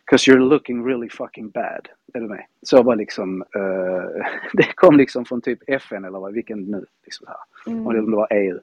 [0.04, 1.88] Cause you're looking really fucking bad.
[2.14, 2.44] Är du med?
[2.62, 7.26] Så var liksom, eh, det kom liksom från typ FN eller vad, vilken nu, liksom
[7.26, 7.72] här.
[7.72, 7.86] Mm.
[7.86, 8.58] Om det var EU.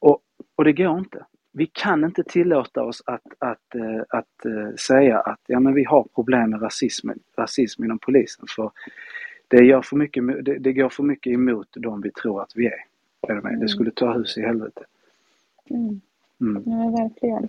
[0.00, 0.20] Och,
[0.56, 1.24] och det går inte.
[1.52, 5.84] Vi kan inte tillåta oss att, att, eh, att, eh, säga att ja, men vi
[5.84, 8.44] har problem med rasism, rasism inom polisen.
[8.56, 8.70] För
[9.48, 12.66] det, gör för mycket, det, det går för mycket emot de vi tror att vi
[12.66, 12.84] är.
[13.28, 13.50] är det, med?
[13.50, 13.60] Mm.
[13.60, 14.84] det skulle ta hus i helvete.
[15.70, 16.00] Mm.
[16.40, 16.62] Mm.
[16.66, 17.48] Ja, verkligen.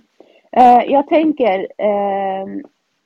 [0.57, 2.61] Uh, jag tänker, uh,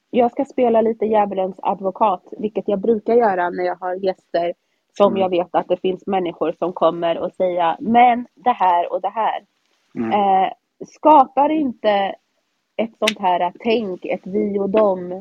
[0.10, 4.54] jag ska spela lite djävulens advokat, vilket jag brukar göra när jag har gäster
[4.98, 5.22] som mm.
[5.22, 9.10] jag vet att det finns människor som kommer och säga men det här och det
[9.10, 9.46] här.
[9.96, 10.12] Mm.
[10.12, 10.52] Eh,
[10.86, 12.16] skapar inte
[12.76, 15.12] ett sånt här tänk, ett vi och dem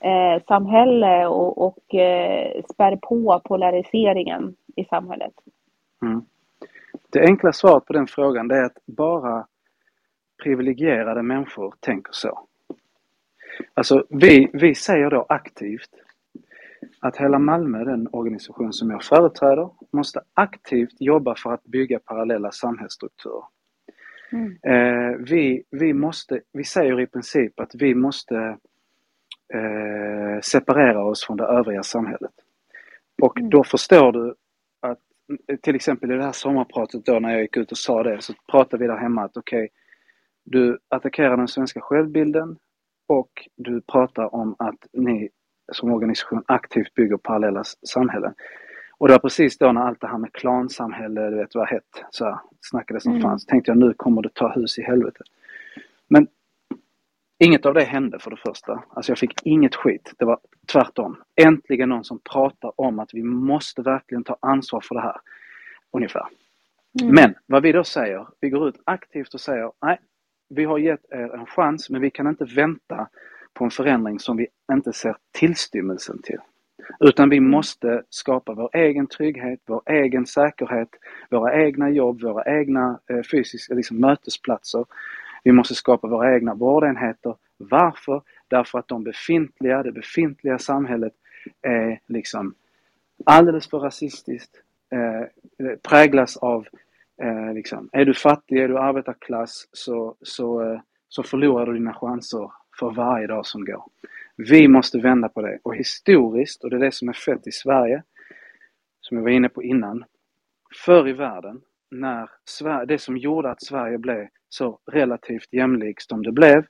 [0.00, 5.34] eh, samhälle och, och eh, spär på polariseringen i samhället?
[6.02, 6.24] Mm.
[7.12, 9.46] Det enkla svaret på den frågan är att bara
[10.42, 12.46] privilegierade människor tänker så.
[13.74, 15.90] Alltså vi, vi säger då aktivt
[17.00, 22.52] att hela Malmö, den organisation som jag företräder, måste aktivt jobba för att bygga parallella
[22.52, 23.44] samhällsstrukturer.
[24.32, 24.58] Mm.
[24.62, 28.36] Eh, vi, vi, måste, vi säger i princip att vi måste
[29.54, 32.32] eh, separera oss från det övriga samhället.
[33.22, 33.50] Och mm.
[33.50, 34.34] då förstår du
[34.80, 34.98] att
[35.62, 38.32] till exempel i det här sommarpratet då när jag gick ut och sa det så
[38.50, 39.68] pratade vi där hemma att okej, okay,
[40.44, 42.56] du attackerar den svenska självbilden
[43.10, 45.28] och du pratar om att ni
[45.72, 48.34] som organisation aktivt bygger parallella samhällen.
[48.98, 52.04] Och det var precis då när allt det här med klansamhälle, du vet vad hett,
[52.10, 53.22] så här, snackades som mm.
[53.22, 53.46] fanns.
[53.46, 55.24] Tänkte jag nu kommer det ta hus i helvete.
[56.08, 56.28] Men
[57.38, 58.82] inget av det hände för det första.
[58.88, 60.12] Alltså jag fick inget skit.
[60.18, 60.38] Det var
[60.72, 61.16] tvärtom.
[61.36, 65.20] Äntligen någon som pratar om att vi måste verkligen ta ansvar för det här.
[65.92, 66.26] Ungefär.
[67.00, 67.14] Mm.
[67.14, 69.98] Men vad vi då säger, vi går ut aktivt och säger nej,
[70.50, 73.08] vi har gett er en chans men vi kan inte vänta
[73.54, 76.38] på en förändring som vi inte ser tillstymmelsen till.
[77.00, 80.88] Utan vi måste skapa vår egen trygghet, vår egen säkerhet,
[81.30, 84.84] våra egna jobb, våra egna eh, fysiska liksom, mötesplatser.
[85.44, 87.34] Vi måste skapa våra egna vårdenheter.
[87.56, 88.22] Varför?
[88.48, 91.12] Därför att de befintliga, det befintliga samhället
[91.62, 92.54] är liksom
[93.24, 94.56] alldeles för rasistiskt,
[94.90, 95.26] eh,
[95.82, 96.66] präglas av
[97.22, 101.94] eh, liksom, är du fattig, är du arbetarklass så, så, eh, så förlorar du dina
[101.94, 103.84] chanser för varje dag som går.
[104.36, 107.52] Vi måste vända på det och historiskt, och det är det som är fett i
[107.52, 108.02] Sverige,
[109.00, 110.04] som jag var inne på innan,
[110.84, 116.22] förr i världen, när Sverige, det som gjorde att Sverige blev så relativt jämlikt som
[116.22, 116.64] det blev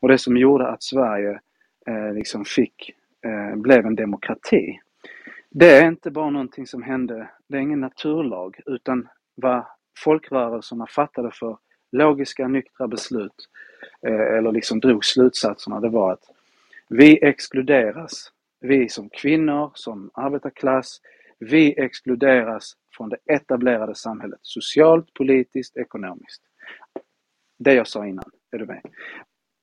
[0.00, 1.40] och det som gjorde att Sverige
[1.86, 4.80] eh, liksom fick, eh, blev en demokrati.
[5.50, 11.30] Det är inte bara någonting som hände, det är ingen naturlag, utan vad folkrörelserna fattade
[11.30, 11.58] för
[11.92, 13.48] logiska, nyktra beslut
[14.06, 16.24] eh, eller liksom drog slutsatserna, det var att
[16.88, 18.32] vi exkluderas.
[18.60, 21.00] Vi som kvinnor, som arbetarklass,
[21.38, 24.38] vi exkluderas från det etablerade samhället.
[24.42, 26.42] Socialt, politiskt, ekonomiskt.
[27.58, 28.80] Det jag sa innan, är du med?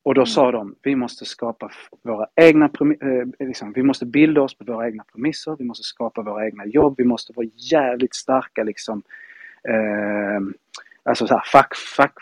[0.03, 0.25] Och då mm.
[0.25, 1.71] sa de, vi måste skapa
[2.03, 2.65] våra egna,
[3.01, 6.65] eh, liksom, vi måste bilda oss på våra egna premisser, vi måste skapa våra egna
[6.65, 9.03] jobb, vi måste vara jävligt starka liksom,
[9.69, 10.39] eh,
[11.03, 12.13] alltså så här, fack, fack,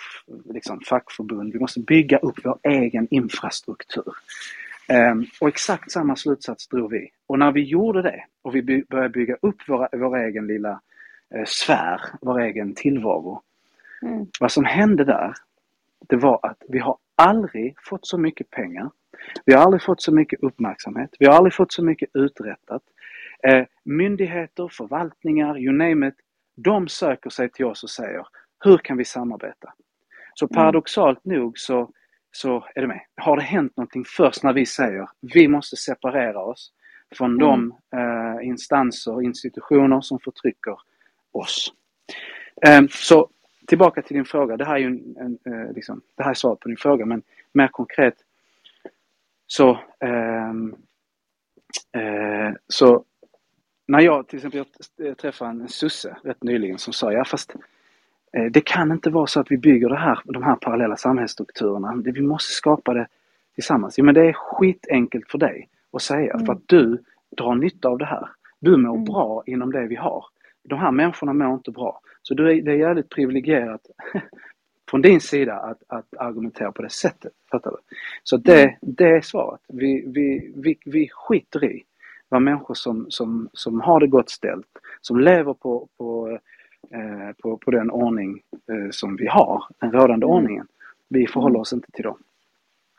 [0.53, 4.13] liksom, fackförbund, vi måste bygga upp vår egen infrastruktur.
[4.87, 7.09] Ehm, och exakt samma slutsats drog vi.
[7.27, 10.81] Och när vi gjorde det och vi by började bygga upp våra, vår egen lilla
[11.35, 13.41] eh, sfär, vår egen tillvaro.
[14.01, 14.25] Mm.
[14.39, 15.33] Vad som hände där,
[16.09, 18.89] det var att vi har aldrig fått så mycket pengar.
[19.45, 21.09] Vi har aldrig fått så mycket uppmärksamhet.
[21.19, 22.81] Vi har aldrig fått så mycket uträttat.
[23.43, 26.15] Eh, myndigheter, förvaltningar, you name it,
[26.55, 28.27] de söker sig till oss och säger
[28.63, 29.73] hur kan vi samarbeta?
[30.33, 30.55] Så mm.
[30.55, 31.91] paradoxalt nog så
[32.31, 33.01] så är det med.
[33.15, 36.71] Har det hänt någonting först när vi säger vi måste separera oss
[37.15, 37.39] från mm.
[37.39, 40.77] de eh, instanser och institutioner som förtrycker
[41.31, 41.73] oss.
[42.67, 43.29] Eh, så
[43.67, 44.57] tillbaka till din fråga.
[44.57, 47.05] Det här är ju en, en eh, liksom, det här är svaret på din fråga
[47.05, 48.15] men mer konkret
[49.47, 50.75] så, ehm,
[51.97, 53.03] eh, så
[53.87, 54.65] när jag till exempel
[54.97, 57.55] jag träffade en susse rätt nyligen som sa ja fast
[58.37, 62.01] Eh, det kan inte vara så att vi bygger det här, de här parallella samhällsstrukturerna.
[62.05, 63.07] Vi måste skapa det
[63.55, 63.97] tillsammans.
[63.97, 66.45] Ja, men det är skitenkelt för dig att säga mm.
[66.45, 67.03] för att du
[67.37, 68.29] drar nytta av det här.
[68.59, 69.03] Du mår mm.
[69.03, 70.25] bra inom det vi har.
[70.63, 72.01] De här människorna mår inte bra.
[72.21, 73.81] Så du är, det är jävligt privilegierat
[74.89, 77.31] från din sida att, att argumentera på det sättet.
[77.51, 77.77] Fattar du?
[78.23, 78.75] Så det, mm.
[78.81, 79.61] det är svaret.
[79.67, 81.83] Vi, vi, vi, vi skiter i
[82.31, 84.67] vad människor som, som, som har det gott ställt,
[85.01, 86.39] som lever på, på
[86.89, 88.41] Eh, på, på den ordning
[88.71, 90.35] eh, som vi har, den rådande mm.
[90.35, 90.67] ordningen.
[91.09, 92.17] Vi förhåller oss inte till dem.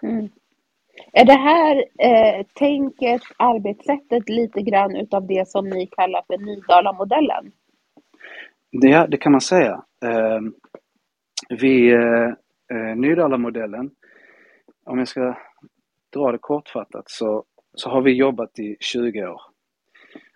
[0.02, 0.28] Mm.
[1.12, 7.52] Är det här eh, tänket, arbetssättet lite grann utav det som ni kallar för Nydala-modellen?
[8.72, 9.84] Det, det kan man säga.
[10.04, 10.40] Eh,
[11.48, 13.90] vi, eh Nydala-modellen,
[14.84, 15.36] om jag ska
[16.12, 17.44] dra det kortfattat så,
[17.74, 19.42] så har vi jobbat i 20 år.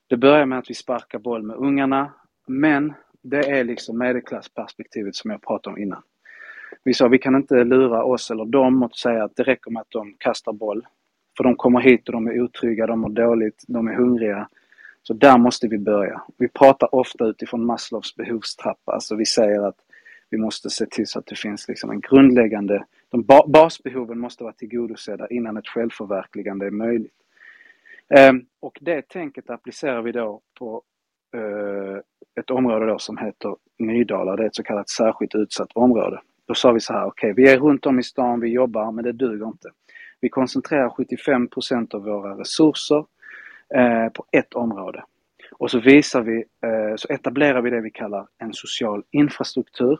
[0.07, 2.13] Det börjar med att vi sparkar boll med ungarna,
[2.47, 6.03] men det är liksom medelklassperspektivet som jag pratade om innan.
[6.85, 9.81] Vi sa vi kan inte lura oss eller dem och säga att det räcker med
[9.81, 10.87] att de kastar boll.
[11.37, 14.49] För de kommer hit och de är otrygga, de mår dåligt, de är hungriga.
[15.03, 16.23] Så där måste vi börja.
[16.37, 19.77] Vi pratar ofta utifrån Maslows behovstrappa, alltså vi säger att
[20.31, 24.53] Vi måste se till så att det finns liksom en grundläggande, de basbehoven måste vara
[24.53, 27.13] tillgodosedda innan ett självförverkligande är möjligt.
[28.15, 30.83] Ehm, och det tänket applicerar vi då på
[31.35, 32.01] eh,
[32.41, 36.21] ett område då som heter Nydala, det är ett så kallat särskilt utsatt område.
[36.47, 38.93] Då sa vi så här, okej okay, vi är runt om i stan, vi jobbar,
[38.93, 39.71] men det duger inte.
[40.21, 43.05] Vi koncentrerar 75% av våra resurser
[43.75, 45.05] eh, på ett område.
[45.53, 49.99] Och så visar vi, eh, så etablerar vi det vi kallar en social infrastruktur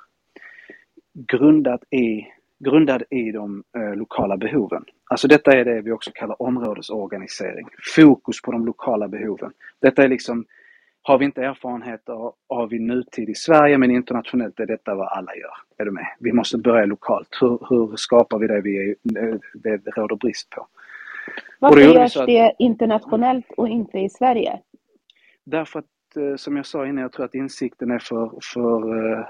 [1.15, 2.27] grundat i,
[2.59, 4.85] grundad i de eh, lokala behoven.
[5.11, 7.69] Alltså detta är det vi också kallar områdesorganisering.
[7.97, 9.53] Fokus på de lokala behoven.
[9.83, 10.45] Detta är liksom,
[11.03, 15.37] har vi inte erfarenheter av i nutid i Sverige men internationellt är detta vad alla
[15.37, 15.55] gör.
[15.79, 16.07] Är du med?
[16.19, 17.29] Vi måste börja lokalt.
[17.41, 18.95] Hur, hur skapar vi det vi är,
[19.55, 20.67] det, råder brist på?
[21.59, 24.61] Varför görs det, att, det internationellt och inte i Sverige?
[25.45, 29.27] Därför att, eh, som jag sa innan, jag tror att insikten är för, för, eh,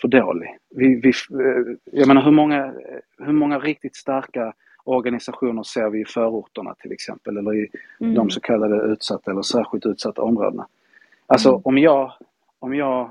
[0.00, 0.58] för dålig.
[0.70, 2.74] Vi, vi, eh, jag menar hur många,
[3.18, 4.52] hur många riktigt starka
[4.84, 7.68] organisationer ser vi i förorterna till exempel eller i
[8.00, 8.14] mm.
[8.14, 10.66] de så kallade utsatta eller särskilt utsatta områdena.
[11.26, 11.60] Alltså mm.
[11.64, 12.12] om jag,
[12.58, 13.10] om jag,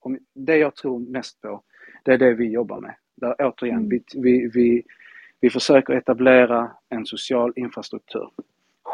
[0.00, 1.62] om, det jag tror mest på,
[2.02, 2.94] det är det vi jobbar med.
[3.16, 3.88] Där, återigen, mm.
[3.88, 4.82] vi, vi, vi,
[5.40, 8.30] vi försöker etablera en social infrastruktur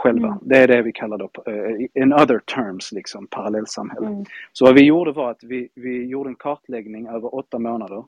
[0.00, 0.28] själva.
[0.28, 0.38] Mm.
[0.42, 4.06] Det är det vi kallar då, uh, in other terms, liksom parallellsamhälle.
[4.06, 4.24] Mm.
[4.52, 8.04] Så vad vi gjorde var att vi, vi gjorde en kartläggning över åtta månader.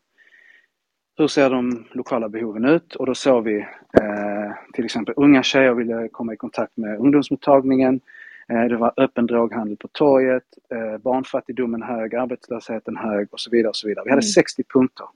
[1.18, 2.94] Hur ser de lokala behoven ut?
[2.94, 3.56] Och då såg vi
[4.00, 8.00] eh, till exempel unga tjejer ville komma i kontakt med ungdomsmottagningen.
[8.48, 13.68] Eh, det var öppen droghandel på torget, eh, barnfattigdomen hög, arbetslösheten hög och så vidare.
[13.68, 14.04] Och så vidare.
[14.04, 14.22] Vi hade mm.
[14.22, 15.06] 60 punkter.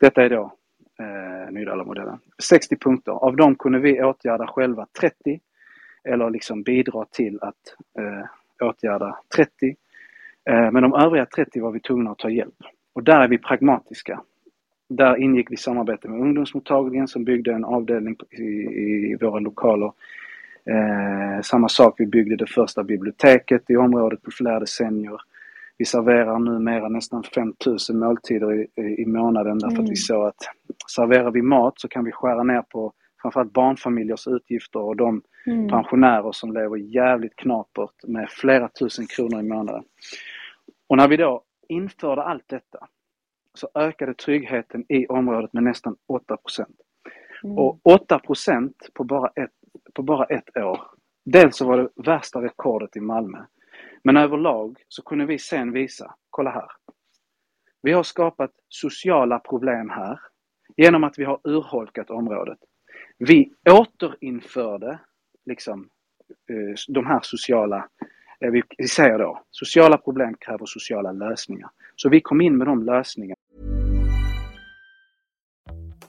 [0.00, 0.52] Detta är då
[0.98, 2.18] eh, Nydala-modellen.
[2.42, 3.12] 60 punkter.
[3.12, 5.40] Av dem kunde vi åtgärda själva 30
[6.06, 9.76] eller liksom bidra till att eh, åtgärda 30.
[10.50, 12.54] Eh, men de övriga 30 var vi tvungna att ta hjälp.
[12.92, 14.20] Och där är vi pragmatiska.
[14.88, 19.92] Där ingick vi samarbete med ungdomsmottagningen som byggde en avdelning i, i våra lokaler.
[20.70, 25.20] Eh, samma sak, vi byggde det första biblioteket i området på flera decennier.
[25.78, 28.66] Vi serverar numera nästan 5000 måltider i,
[29.02, 29.84] i, månaden därför mm.
[29.84, 30.36] att vi såg att
[30.96, 32.92] serverar vi mat så kan vi skära ner på
[33.22, 35.68] framförallt barnfamiljers utgifter och de mm.
[35.68, 39.84] pensionärer som lever jävligt knapert med flera tusen kronor i månaden.
[40.88, 42.88] Och när vi då införde allt detta
[43.54, 46.36] så ökade tryggheten i området med nästan 8
[47.44, 47.58] mm.
[47.58, 48.20] Och 8
[48.94, 49.50] på bara, ett,
[49.94, 50.80] på bara ett år.
[51.24, 53.38] Dels så var det värsta rekordet i Malmö.
[54.04, 56.68] Men överlag så kunde vi sen visa, kolla här.
[57.82, 60.20] Vi har skapat sociala problem här
[60.76, 62.58] genom att vi har urholkat området.
[63.18, 64.98] Vi återinförde
[65.46, 65.88] liksom
[66.50, 67.88] eh, de här sociala,
[68.40, 71.70] eh, vi säger då, sociala problem kräver sociala lösningar.
[71.96, 73.36] Så vi kom in med de lösningarna.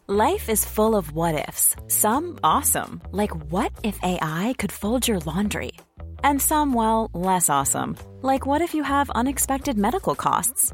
[0.10, 1.76] Life is full of what ifs.
[1.88, 5.72] Some awesome, like what if AI could fold your laundry?
[6.24, 10.74] And some, well, less awesome, like what if you have unexpected medical costs?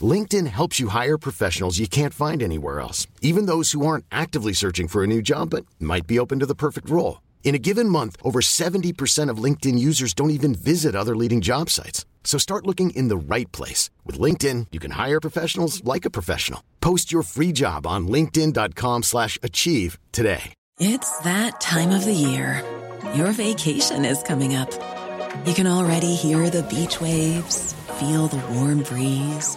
[0.00, 4.52] LinkedIn helps you hire professionals you can't find anywhere else, even those who aren't actively
[4.52, 7.22] searching for a new job but might be open to the perfect role.
[7.42, 11.70] In a given month, over 70% of LinkedIn users don't even visit other leading job
[11.70, 12.04] sites.
[12.22, 13.90] So start looking in the right place.
[14.04, 16.62] With LinkedIn, you can hire professionals like a professional.
[16.80, 20.52] Post your free job on linkedin.com slash achieve today.
[20.78, 22.62] It's that time of the year.
[23.14, 24.70] Your vacation is coming up.
[25.44, 29.56] You can already hear the beach waves, feel the warm breeze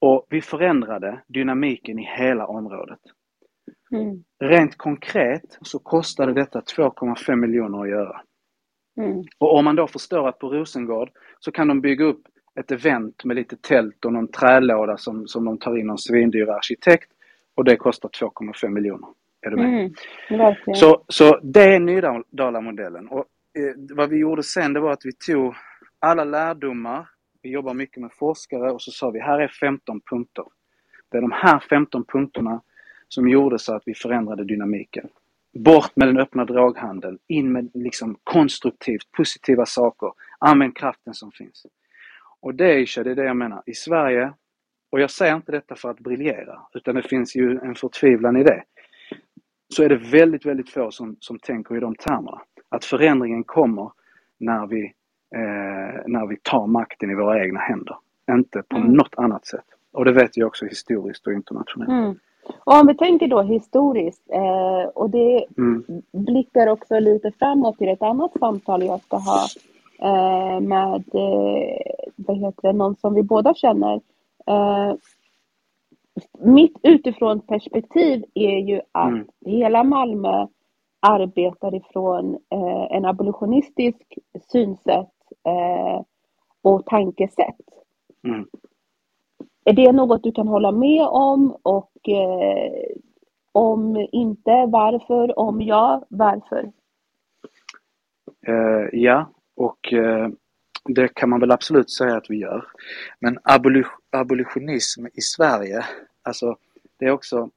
[0.00, 3.00] Och vi förändrade dynamiken i hela området.
[3.92, 4.24] Mm.
[4.40, 8.20] Rent konkret så kostade detta 2,5 miljoner att göra.
[8.96, 9.24] Mm.
[9.38, 12.22] Och om man då förstår att på Rosengård så kan de bygga upp
[12.60, 16.48] ett event med lite tält och någon trälåda som, som de tar in någon svindyr
[16.48, 17.10] arkitekt
[17.54, 19.08] och det kostar 2,5 miljoner.
[19.42, 19.94] Är du med?
[20.30, 20.74] Mm.
[20.74, 23.08] Så, så det är Nydala-modellen.
[23.08, 23.24] Och
[23.58, 25.54] eh, vad vi gjorde sen det var att vi tog
[25.98, 27.08] alla lärdomar,
[27.42, 30.44] vi jobbar mycket med forskare och så sa vi här är 15 punkter.
[31.10, 32.62] Det är de här 15 punkterna
[33.08, 35.08] som gjorde så att vi förändrade dynamiken.
[35.58, 40.12] Bort med den öppna droghandeln, in med liksom konstruktivt positiva saker.
[40.38, 41.66] Använd kraften som finns.
[42.40, 43.62] Och det är det är det jag menar.
[43.66, 44.32] I Sverige,
[44.90, 48.42] och jag säger inte detta för att briljera, utan det finns ju en förtvivlan i
[48.42, 48.64] det.
[49.68, 52.42] Så är det väldigt, väldigt få som, som tänker i de termerna.
[52.68, 53.90] Att förändringen kommer
[54.38, 54.92] när vi,
[55.34, 57.96] eh, när vi tar makten i våra egna händer.
[58.30, 58.92] Inte på Mm.
[58.92, 59.64] något annat sätt.
[59.92, 61.90] Och det vet vi också historiskt och internationellt.
[61.90, 62.14] Mm.
[62.64, 65.84] Och om vi tänker då historiskt, eh, och det Mm.
[66.12, 69.40] blickar också lite framåt till ett annat samtal jag ska ha
[70.02, 74.00] eh, med eh, vad heter det, någon som vi båda känner.
[74.46, 74.94] Eh,
[76.38, 79.26] mitt utifrån perspektiv är ju att Mm.
[79.46, 80.46] hela Malmö
[81.00, 84.18] arbetar ifrån eh, en abolitionistisk
[84.48, 85.08] synsätt
[85.44, 86.04] eh,
[86.62, 87.56] och tankesätt.
[88.24, 88.46] Mm.
[89.64, 92.96] Är det något du kan hålla med om och eh,
[93.52, 95.38] om inte, varför?
[95.38, 96.72] Om ja, varför?
[98.46, 100.28] Eh, ja, och eh,
[100.84, 102.66] det kan man väl absolut säga att vi gör.
[103.18, 105.84] Men aboli abolitionism i Sverige,
[106.22, 106.56] alltså
[106.96, 107.50] det är också...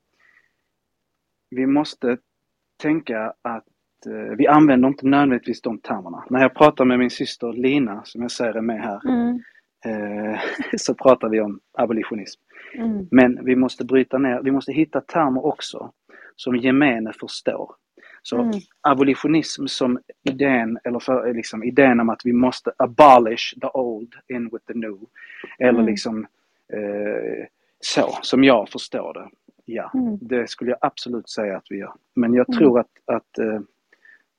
[1.49, 2.17] Vi måste
[2.78, 3.65] tänka att
[4.38, 6.24] vi använder inte nödvändigtvis de termerna.
[6.30, 9.39] När jag pratar med min syster Lina, som jag säger är med här, Mm,
[9.86, 10.39] eh,
[10.78, 12.41] så pratar vi om abolitionism.
[12.78, 15.91] mm, Men vi måste bryta ner, vi måste hitta termer också
[16.36, 17.76] som gemene förstår.
[18.22, 18.51] Så Mm.
[18.82, 24.43] abolitionism som idén, eller för, liksom idén om att vi måste abolish the old in
[24.49, 24.97] with the new.
[25.60, 25.86] Eller Mm.
[25.86, 26.28] liksom
[26.74, 27.45] eh,
[27.80, 29.30] så, som jag förstår det.
[29.66, 30.18] Ja, Mm.
[30.22, 31.93] det skulle jag absolut säga att vi gör.
[32.16, 32.58] Men jag Mm.
[32.60, 33.60] tror att, att eh,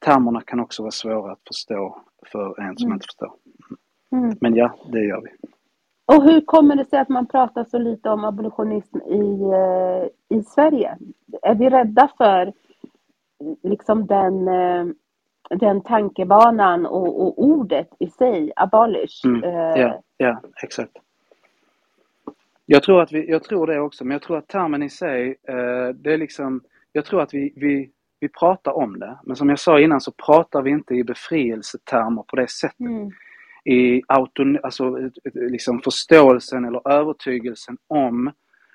[0.05, 1.99] termerna kan också vara svåra att förstå
[2.33, 2.95] för en som Mm.
[2.97, 3.33] inte förstår.
[4.13, 4.37] mm.
[4.41, 5.29] Men ja, det gör vi.
[6.17, 10.43] Och hur kommer det sig att man pratar så lite om abolitionism i, eh, i
[10.43, 10.99] Sverige?
[11.43, 12.53] Är vi rädda för
[13.63, 14.87] liksom den, eh,
[15.59, 19.25] den tankebanan och, och ordet i sig, abolish?
[19.27, 20.93] Mm, Eh, Ja, ja, exakt.
[22.67, 25.37] Jag tror, att vi, jag tror det också, men jag tror att termen i sig,
[25.95, 26.61] det är liksom,
[26.93, 27.91] jag tror att vi, vi,
[28.25, 32.25] vi pratar om det, men som jag sa innan så pratar vi inte i befrielsetermer
[32.29, 32.81] på det sättet.
[32.81, 33.13] Mm,
[33.65, 38.33] I auton, alltså, liksom förståelsen eller övertygelsen om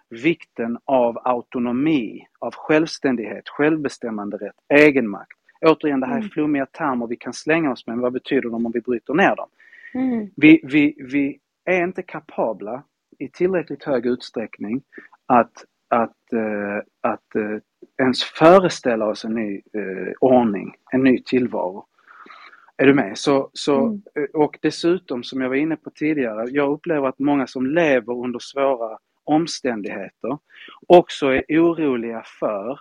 [0.10, 5.40] vikten av autonomi, av självständighet, självbestämmanderätt, egenmakt.
[5.66, 6.30] Återigen, det här är Mm.
[6.32, 9.38] flummiga termer vi kan slänga oss med, men vad betyder de om vi bryter ner
[9.38, 9.50] dem?
[9.94, 12.84] mm, Vi, vi, vi är inte kapabla
[13.20, 14.84] i tillräckligt hög utsträckning
[15.28, 15.54] att,
[15.90, 17.58] att, eh, att eh,
[18.00, 21.86] ens föreställa oss en ny eh, ordning, en ny tillvaro.
[22.78, 23.18] Är du med?
[23.18, 24.02] Så, så, Mm.
[24.16, 28.14] eh, Och dessutom, som jag var inne på tidigare, jag upplever att många som lever
[28.14, 30.38] under svåra omständigheter
[30.88, 32.80] också är oroliga för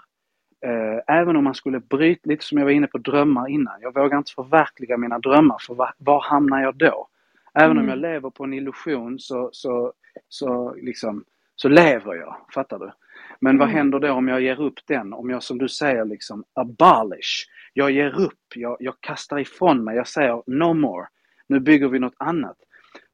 [0.66, 3.94] Eh, även om man skulle bryta, lite som jag var inne på drömmar innan, jag
[3.94, 7.08] vågar inte förverkliga mina drömmar för var, var hamnar jag då?
[7.54, 7.88] Även om Mm.
[7.88, 9.92] jag lever på en illusion så, så,
[10.28, 11.24] så, liksom,
[11.56, 12.90] så lever jag, fattar du?
[13.41, 13.76] Men vad Mm.
[13.78, 15.12] händer då om jag ger upp den?
[15.12, 19.97] Om jag som du säger liksom abolish, jag ger upp, jag, jag kastar ifrån mig,
[19.97, 21.07] jag säger no more,
[21.47, 22.57] nu bygger vi något annat.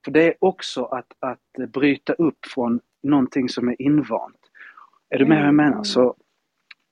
[0.04, 4.36] För det är också att, att bryta upp från någonting som är invant.
[5.10, 5.72] Är du med vad jag menar?
[5.72, 5.84] Mm.
[5.84, 6.14] Så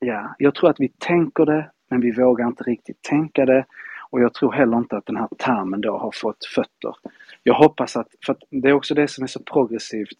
[0.00, 3.64] Ja, jag tror att vi tänker det, men vi vågar inte riktigt tänka det.
[4.10, 6.96] Och jag tror heller inte att den här termen då har fått fötter.
[7.42, 10.18] Jag hoppas att, för att det är också det som är så progressivt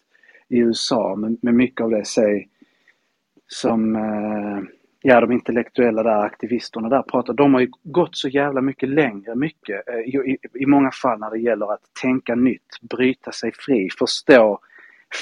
[0.49, 2.49] i USA med, med mycket av det, säg,
[3.53, 4.61] som eh,
[5.01, 9.35] ja, de intellektuella där, aktivisterna där pratar, de har ju gått så jävla mycket längre,
[9.35, 13.51] mycket, eh, i, i, i många fall när det gäller att tänka nytt, bryta sig
[13.55, 14.59] fri, förstå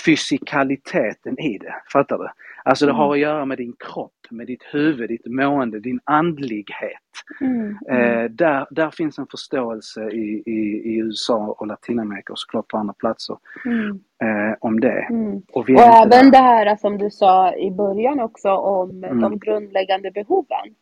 [0.05, 1.75] fysikaliteten i det.
[1.93, 2.27] Fattar du?
[2.65, 2.99] Alltså det Mm.
[2.99, 7.01] har att göra med din kropp, med ditt huvud, ditt mående, din andlighet.
[7.41, 7.77] Mm.
[7.89, 10.51] Eh, där, där finns en förståelse i, i,
[10.85, 13.89] i USA och Latinamerika och såklart på andra platser Mm.
[14.23, 15.07] eh, om det.
[15.09, 15.37] Mm.
[15.53, 16.31] Och Och även där.
[16.31, 19.21] det här som du sa i början också om Mm.
[19.21, 20.75] de grundläggande behoven.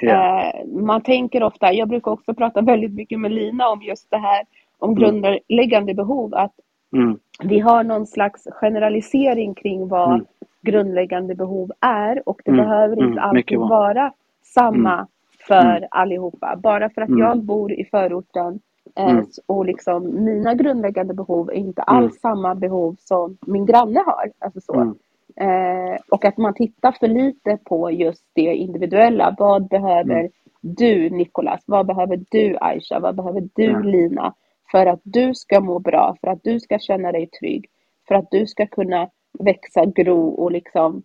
[0.00, 0.42] Ja.
[0.42, 4.18] Eh, man tänker ofta, jag brukar också prata väldigt mycket med Lina om just det
[4.18, 4.44] här
[4.78, 5.00] om Mm.
[5.02, 6.52] grundläggande behov, att
[6.92, 10.26] Mm, vi har någon slags generalisering kring vad Mm.
[10.66, 12.64] Grundläggande behov är och det Mm.
[12.66, 13.08] behöver Mm.
[13.08, 13.68] inte alltid Mycket bra.
[13.68, 14.12] vara
[14.44, 15.06] samma
[15.48, 15.88] för Mm.
[15.90, 16.56] allihopa.
[16.62, 17.20] Bara för att Mm.
[17.20, 18.60] jag bor i förorten
[18.96, 19.26] eh, Mm.
[19.46, 24.30] och liksom mina grundläggande behov är inte alls samma behov som min granne har.
[24.38, 24.74] Alltså så.
[24.74, 24.94] Mm.
[25.36, 29.34] Eh, och att man tittar för lite på just det individuella.
[29.38, 30.30] Vad behöver Mm.
[30.60, 31.62] du Nicolas?
[31.66, 33.00] Vad behöver du Aisha?
[33.00, 33.82] Vad behöver du.
[33.82, 34.34] Lina?
[34.72, 37.66] För att du ska må bra, för att du ska känna dig trygg,
[38.08, 39.08] för att du ska kunna
[39.40, 41.02] växa, gro och liksom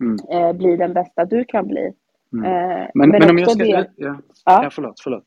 [0.00, 0.16] Mm.
[0.30, 1.92] eh, bli den bästa du kan bli.
[2.32, 2.44] Mm.
[2.44, 3.64] Eh, Men, men, om jag ska...
[3.64, 4.62] det, Ja, Ja.
[4.64, 4.70] ja.
[4.72, 5.24] förlåt, förlåt.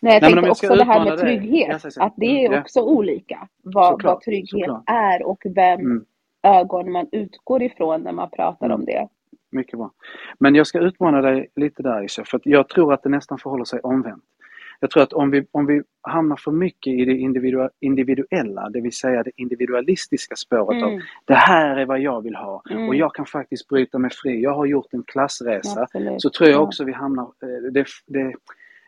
[0.00, 2.02] nej, jag Nej, men tänkte jag också det här med trygghet, så.
[2.02, 3.48] att det är Mm, också olika.
[3.62, 4.82] Vad, Såklart, vad trygghet såklart.
[4.86, 6.04] är och vem Mm.
[6.42, 8.78] ögon man utgår ifrån när man pratar Mm.
[8.80, 9.08] om det.
[9.50, 9.90] Mycket bra.
[10.38, 13.64] Men jag ska utmana dig lite där Isha, för jag tror att det nästan förhåller
[13.64, 14.24] sig omvänt.
[14.80, 18.80] Jag tror att om vi, om vi hamnar för mycket i det individua- individuella, det
[18.80, 21.02] vill säga det individualistiska spåret av Mm.
[21.24, 22.88] det här är vad jag vill ha Mm.
[22.88, 24.42] och jag kan faktiskt bryta mig fri.
[24.42, 25.82] Jag har gjort en klassresa.
[25.82, 26.22] Absolut.
[26.22, 26.62] Så tror jag Ja.
[26.62, 28.34] också vi hamnar, eh, det, det,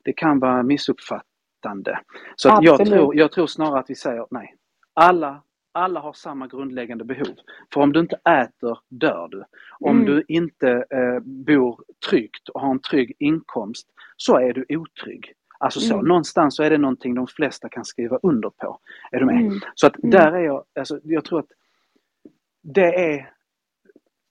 [0.04, 1.98] det kan vara missuppfattande.
[2.36, 4.54] Så att jag, tror, jag tror snarare att vi säger nej.
[4.94, 7.34] Alla, alla har samma grundläggande behov.
[7.74, 9.44] För om du inte äter dör du.
[9.80, 10.06] Om Mm.
[10.06, 11.80] du inte eh, bor
[12.10, 15.32] tryggt och har en trygg inkomst så är du otrygg.
[15.58, 16.06] Alltså så, Mm.
[16.06, 18.78] någonstans så är det någonting de flesta kan skriva under på.
[19.10, 19.40] Är du med?
[19.40, 19.58] Mm.
[19.74, 20.10] Så att Mm.
[20.10, 21.48] där är jag, alltså, jag tror att
[22.62, 23.32] det är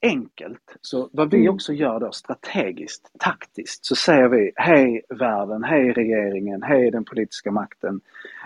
[0.02, 0.78] enkelt.
[0.82, 1.54] Så vad vi Mm.
[1.54, 7.52] också gör då strategiskt, taktiskt, så säger vi hej världen, hej regeringen, hej den politiska
[7.52, 8.02] makten.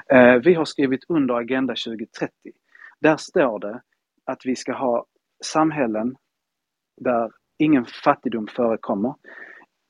[0.09, 2.31] Eh, vi har skrivit under Agenda 2030.
[2.99, 3.81] Där står det
[4.25, 5.05] att vi ska ha
[5.43, 6.15] samhällen
[7.01, 9.13] där ingen fattigdom förekommer,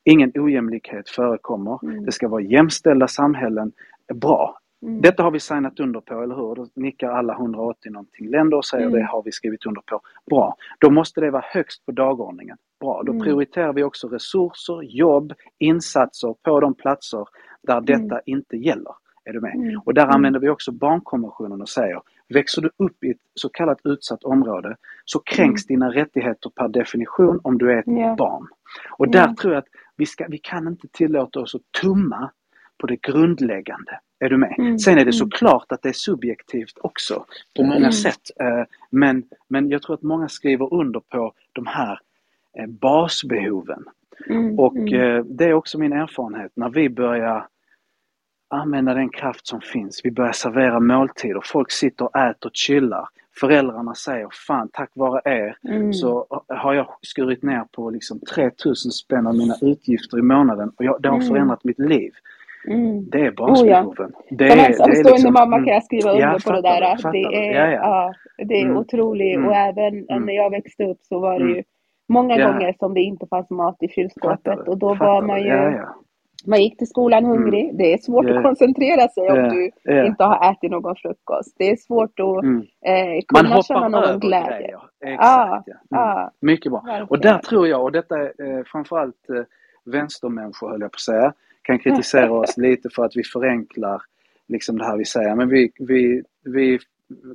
[0.03, 1.79] ingen ojämlikhet förekommer.
[1.83, 2.05] Mm.
[2.05, 3.71] Det ska vara jämställda samhällen.
[4.13, 4.57] Bra.
[4.83, 5.01] Mm.
[5.01, 6.55] Detta har vi signat under på, eller hur?
[6.55, 8.99] Då nickar alla 180 någonting länder och säger Mm.
[8.99, 10.01] det har vi skrivit under på.
[10.29, 10.55] Bra.
[10.79, 12.57] Då måste det vara högst på dagordningen.
[12.79, 13.03] Bra.
[13.05, 13.23] Då Mm.
[13.23, 17.25] prioriterar vi också resurser, jobb, insatser på de platser
[17.63, 18.93] där detta inte gäller.
[19.25, 19.55] Är du med?
[19.55, 19.79] Mm.
[19.85, 20.15] Och där Mm.
[20.15, 24.75] använder vi också barnkonventionen och säger växer du upp i ett så kallat utsatt område
[25.05, 27.99] så kränks dina rättigheter per definition om du är ett Mm.
[28.01, 28.15] Ja.
[28.15, 28.47] barn.
[28.89, 32.31] Och där tror jag att vi, ska, vi kan inte tillåta oss att tumma
[32.77, 33.99] på det grundläggande.
[34.19, 34.55] Är du med?
[34.57, 35.13] Mm, Sen är det mm.
[35.13, 37.91] såklart att det är subjektivt också på många Mm.
[37.91, 38.21] sätt.
[38.39, 41.99] Eh, Men, men jag tror att många skriver under på de här
[42.57, 43.83] eh, basbehoven.
[44.29, 44.59] Mm.
[44.59, 44.93] Och Mm.
[45.17, 47.47] eh, det är också min erfarenhet när vi börjar
[48.49, 50.01] använda den kraft som finns.
[50.03, 51.41] Vi börjar servera måltider.
[51.45, 53.07] Folk sitter och äter och chillar.
[53.39, 55.93] Föräldrarna säger fan tack vare er Mm.
[55.93, 60.85] så har jag skurit ner på liksom 3000 spänn av mina utgifter i månaden och
[60.85, 61.27] jag, det har Mm.
[61.27, 62.11] förändrat mitt liv.
[62.67, 63.09] Mm.
[63.09, 64.11] Det är basbehoven.
[64.29, 65.65] Det Som ensamstående liksom- mamma mm.
[65.65, 66.81] kan jag skriva Ja, under på det där.
[66.81, 68.13] det, att det är, Ja, ja.
[68.37, 68.77] ja, det är Mm.
[68.77, 69.35] otroligt.
[69.35, 69.47] Mm.
[69.49, 70.23] Och även Mm.
[70.25, 71.55] när jag växte upp så var det Mm.
[71.55, 71.63] ju
[72.09, 72.47] många Ja.
[72.51, 74.59] gånger som det inte fanns mat i kylskåpet.
[74.67, 75.95] Och då var man ju, Ja, ja.
[76.47, 77.77] Man gick till skolan hungrig.
[77.77, 78.37] Det är svårt Ja.
[78.37, 79.49] att koncentrera sig om Ja.
[79.49, 80.05] du Ja.
[80.05, 81.55] inte har ätit någon frukost.
[81.57, 82.61] Det är svårt att Mm.
[82.85, 84.57] eh, Man kunna känna hoppar någon över glädje.
[84.59, 84.79] grejer.
[85.05, 85.67] Exakt.
[85.67, 85.73] Ja.
[85.73, 85.77] Mm.
[85.89, 86.31] ja.
[86.41, 86.81] Mycket bra.
[86.81, 87.07] Verkligen.
[87.07, 89.43] Och där tror jag, och detta är eh, framförallt eh,
[89.85, 94.01] vänstermänniskor höll jag på att säga, kan kritisera oss lite för att vi förenklar
[94.47, 95.35] liksom det här vi säger.
[95.35, 96.79] Men vi, vi, vi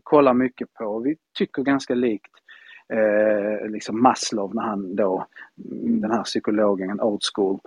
[0.02, 2.32] kollar mycket på, vi tycker ganska likt
[2.92, 5.26] eh, liksom Maslow när han då,
[5.72, 6.00] Mm.
[6.00, 7.59] den här psykologen, old school,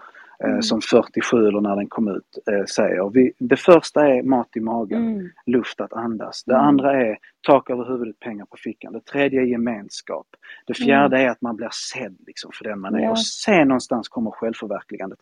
[0.43, 3.09] eh, som 47 eller när den kom ut, eh, säger.
[3.09, 5.29] Vi, det första är mat i magen Mm.
[5.45, 6.43] luft att andas.
[6.43, 6.65] Det Mm.
[6.65, 7.17] andra är
[7.47, 8.93] tak över huvudet, pengar på fickan.
[8.93, 10.27] Det tredje är gemenskap.
[10.67, 12.97] Det fjärde är att man blir sedd liksom för den man är.
[12.97, 13.05] Mm.
[13.05, 13.11] Ja.
[13.11, 15.19] Och sen någonstans kommer självförverkligandet.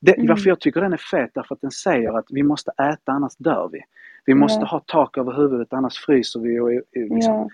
[0.00, 0.26] Det, Mm.
[0.26, 3.36] Varför jag tycker den är fet, därför att den säger att vi måste äta annars
[3.36, 3.80] dör vi.
[4.24, 7.48] Vi måste ha tak över huvudet annars fryser vi och liksom Ja.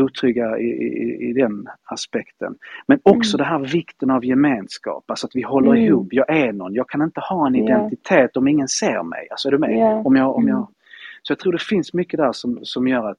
[0.00, 2.54] Otrygga i, i, i den aspekten.
[2.86, 3.44] Men också Mm.
[3.44, 5.82] det här vikten av gemenskap, alltså att vi håller Mm.
[5.84, 6.08] ihop.
[6.10, 9.28] Jag är någon, jag kan inte ha en identitet om ingen ser mig.
[9.30, 9.76] Alltså är du med?
[9.78, 10.02] Ja.
[10.04, 10.54] Om jag, om Mm.
[10.54, 10.68] jag,
[11.22, 13.18] så jag tror det finns mycket där som, som gör att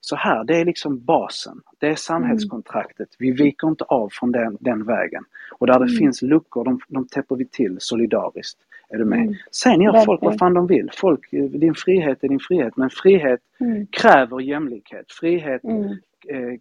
[0.00, 1.60] så här, det är liksom basen.
[1.78, 3.08] Det är samhällskontraktet.
[3.18, 5.24] Vi viker inte av från den, den vägen.
[5.58, 5.96] Och där det Mm.
[5.98, 8.58] finns luckor, de, de täpper vi till solidariskt.
[8.88, 9.18] Är du med?
[9.18, 9.34] Mm.
[9.50, 10.30] Sen gör folk Verkligen.
[10.30, 10.90] vad fan de vill.
[10.94, 12.76] Folk, din frihet är din frihet.
[12.76, 13.86] Men frihet Mm.
[13.86, 15.06] kräver jämlikhet.
[15.20, 15.84] Frihet Mm.
[15.84, 15.90] eh,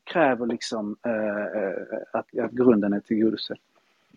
[0.04, 3.58] kräver liksom eh, eh, att, att grunden är tillgodosedd.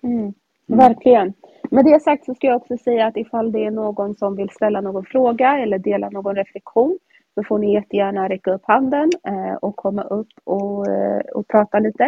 [0.02, 0.32] Mm.
[0.66, 1.32] Verkligen.
[1.70, 4.50] Med det sagt så ska jag också säga att ifall det är någon som vill
[4.50, 6.98] ställa någon fråga eller dela någon reflektion
[7.34, 11.78] så får ni jättegärna räcka upp handen eh, och komma upp och, eh, och prata
[11.78, 12.04] lite.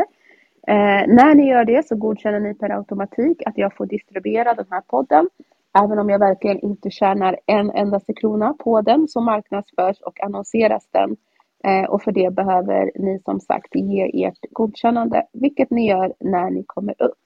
[0.68, 4.66] Eh, när ni gör det så godkänner ni per automatik att jag får distribuera den
[4.70, 5.28] här podden.
[5.84, 10.89] Även om jag verkligen inte tjänar en endaste krona på den så marknadsförs och annonseras
[10.91, 11.16] den.
[11.64, 16.50] Eh, och för det behöver ni som sagt ge ert godkännande, vilket ni gör när
[16.50, 17.18] ni kommer upp.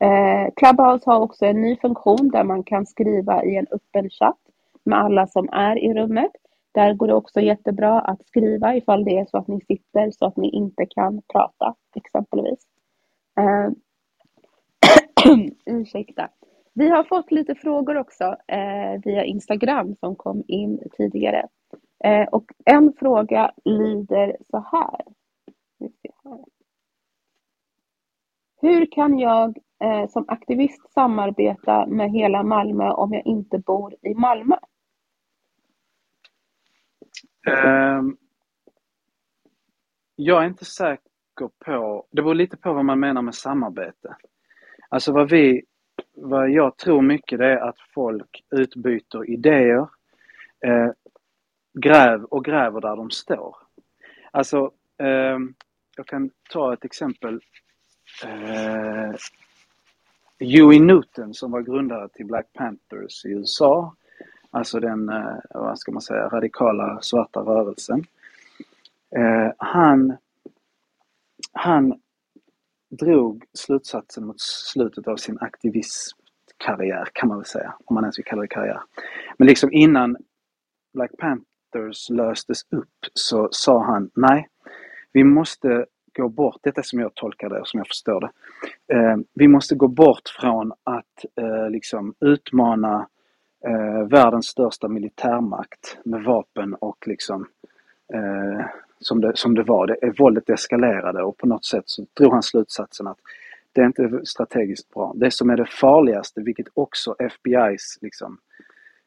[0.00, 4.38] Eh, Clubhouse har också en ny funktion där man kan skriva i en öppen chatt
[4.84, 6.32] med alla som är i rummet.
[6.72, 10.26] Där går det också jättebra att skriva ifall det är så att ni sitter så
[10.26, 12.60] att ni inte kan prata exempelvis.
[13.38, 13.70] Eh,
[15.66, 16.28] ursäkta.
[16.74, 21.48] Vi har fått lite frågor också eh, via Instagram som kom in tidigare.
[22.04, 25.00] Eh, och en fråga lyder så här.
[28.60, 34.14] Hur kan jag eh, som aktivist samarbeta med hela Malmö om jag inte bor i
[34.14, 34.56] Malmö?
[37.46, 38.16] Um,
[40.16, 44.16] jag är inte säker på, det beror lite på vad man menar med samarbete.
[44.88, 45.62] Alltså vad vi,
[46.14, 49.88] vad jag tror mycket det är att folk utbyter idéer,
[50.64, 50.90] eh,
[51.72, 53.56] gräv och gräver där de står.
[54.30, 55.38] Alltså, eh,
[55.96, 57.40] jag kan ta ett exempel.
[58.24, 59.14] Eh,
[60.38, 63.94] Huey Newton som var grundare till Black Panthers i USA.
[64.50, 68.04] Alltså den, eh, vad ska man säga, radikala svarta rörelsen.
[69.16, 70.16] Eh, han,
[71.52, 72.00] han
[72.90, 78.24] drog slutsatsen mot slutet av sin aktivistkarriär kan man väl säga, om man ens vill
[78.24, 78.80] kalla det karriär.
[79.36, 80.16] Men liksom innan
[80.94, 81.10] Black
[81.72, 84.48] Panthers löstes upp så sa han nej,
[85.12, 85.86] vi måste
[86.18, 88.30] gå bort, detta som jag tolkar det och som jag förstår det.
[88.94, 93.08] Eh, vi måste gå bort från att eh, liksom utmana
[93.66, 97.46] eh, världens största militärmakt med vapen och liksom
[98.14, 98.66] eh,
[98.98, 99.86] som, det, som det var.
[99.86, 103.18] Det, våldet eskalerade och på något sätt så drog han slutsatsen att
[103.72, 105.12] det är inte strategiskt bra.
[105.16, 108.38] Det som är det farligaste, vilket också FBI's liksom,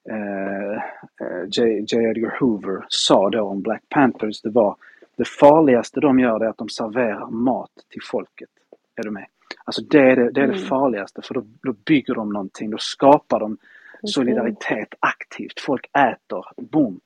[0.09, 0.75] eh,
[1.21, 2.03] eh, J, J.
[2.03, 4.75] Edgar Hoover sa då om Black Panthers, det var
[5.17, 8.49] det farligaste de gör är att de serverar mat till folket.
[8.95, 9.25] Är du med?
[9.65, 10.65] Alltså det är det, det, är det mm.
[10.65, 13.57] farligaste för då, då bygger de någonting, då skapar de
[14.03, 15.59] solidaritet aktivt.
[15.59, 16.99] Folk äter, boom.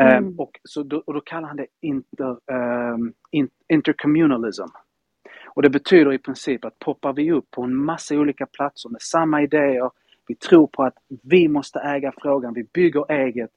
[0.00, 0.24] Ehm, mm.
[0.24, 2.36] Um, och, så då, och då kallar han det inter,
[2.94, 4.62] um, in, intercommunalism.
[5.46, 9.02] Och det betyder i princip att poppar vi upp på en massa olika platser med
[9.02, 9.90] samma idéer,
[10.28, 13.50] vi tror på att vi måste äga frågan, vi bygger eget.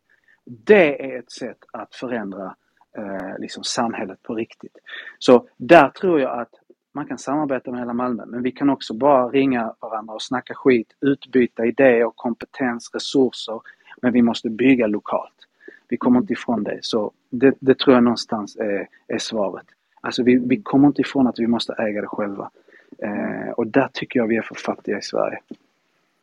[0.45, 2.55] Det är ett sätt att förändra
[2.97, 4.77] eh, liksom samhället på riktigt.
[5.19, 6.49] Så där tror jag att
[6.93, 10.53] man kan samarbeta med hela Malmö men vi kan också bara ringa varandra och snacka
[10.53, 13.61] skit, utbyta idéer, kompetens, resurser.
[14.01, 15.47] Men vi måste bygga lokalt.
[15.87, 16.79] Vi kommer inte ifrån det.
[16.81, 19.65] Så det, det tror jag någonstans är, är svaret.
[20.01, 22.49] Alltså vi, vi kommer inte ifrån att vi måste äga det själva.
[22.97, 25.39] Eh, och där tycker jag vi är för fattiga i Sverige.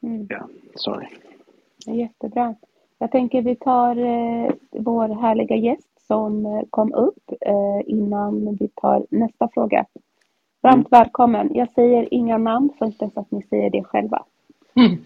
[0.03, 0.27] Mm.
[0.31, 1.07] Ja, sorry.
[1.87, 2.55] Jättebra.
[2.99, 8.69] Jag tänker vi tar eh, vår härliga gäst som eh, kom upp eh, innan vi
[8.69, 9.85] tar nästa fråga.
[10.61, 10.87] Varmt mm.
[10.91, 11.51] välkommen.
[11.55, 14.25] Jag säger inga namn förrän dess att ni säger det själva.
[14.75, 14.99] Mm.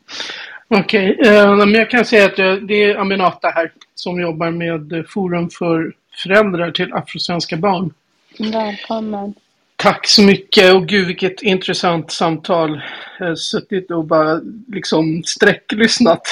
[0.69, 1.31] Okej, okay.
[1.31, 2.37] uh, jag kan säga att
[2.69, 7.91] det är Aminata här som jobbar med Forum för föräldrar till afrosvenska barn.
[8.39, 9.35] Välkommen.
[9.83, 12.83] Tack så mycket och gud vilket intressant samtal.
[13.19, 16.23] Jag har suttit och bara liksom sträcklyssnat.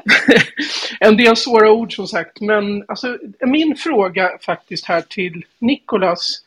[1.00, 2.40] en del svåra ord som sagt.
[2.40, 6.44] Men alltså, min fråga faktiskt här till Nikolas.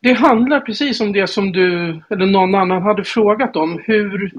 [0.00, 3.82] Det handlar precis om det som du eller någon annan hade frågat om.
[3.84, 4.32] Hur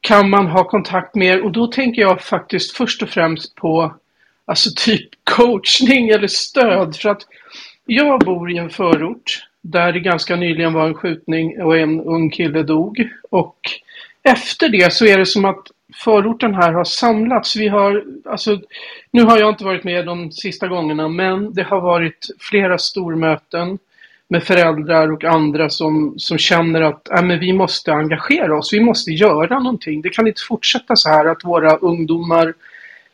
[0.00, 1.44] kan man ha kontakt med er?
[1.44, 3.94] Och då tänker jag faktiskt först och främst på
[4.44, 6.96] alltså typ coachning eller stöd.
[6.96, 7.22] För att
[7.86, 12.30] jag bor i en förort där det ganska nyligen var en skjutning och en ung
[12.30, 13.08] kille dog.
[13.30, 13.58] Och
[14.22, 17.56] efter det så är det som att förorten här har samlats.
[17.56, 18.60] Vi har, alltså,
[19.10, 23.78] nu har jag inte varit med de sista gångerna men det har varit flera stormöten
[24.28, 28.80] med föräldrar och andra som, som känner att äh, men vi måste engagera oss, vi
[28.80, 30.02] måste göra någonting.
[30.02, 32.54] Det kan inte fortsätta så här att våra ungdomar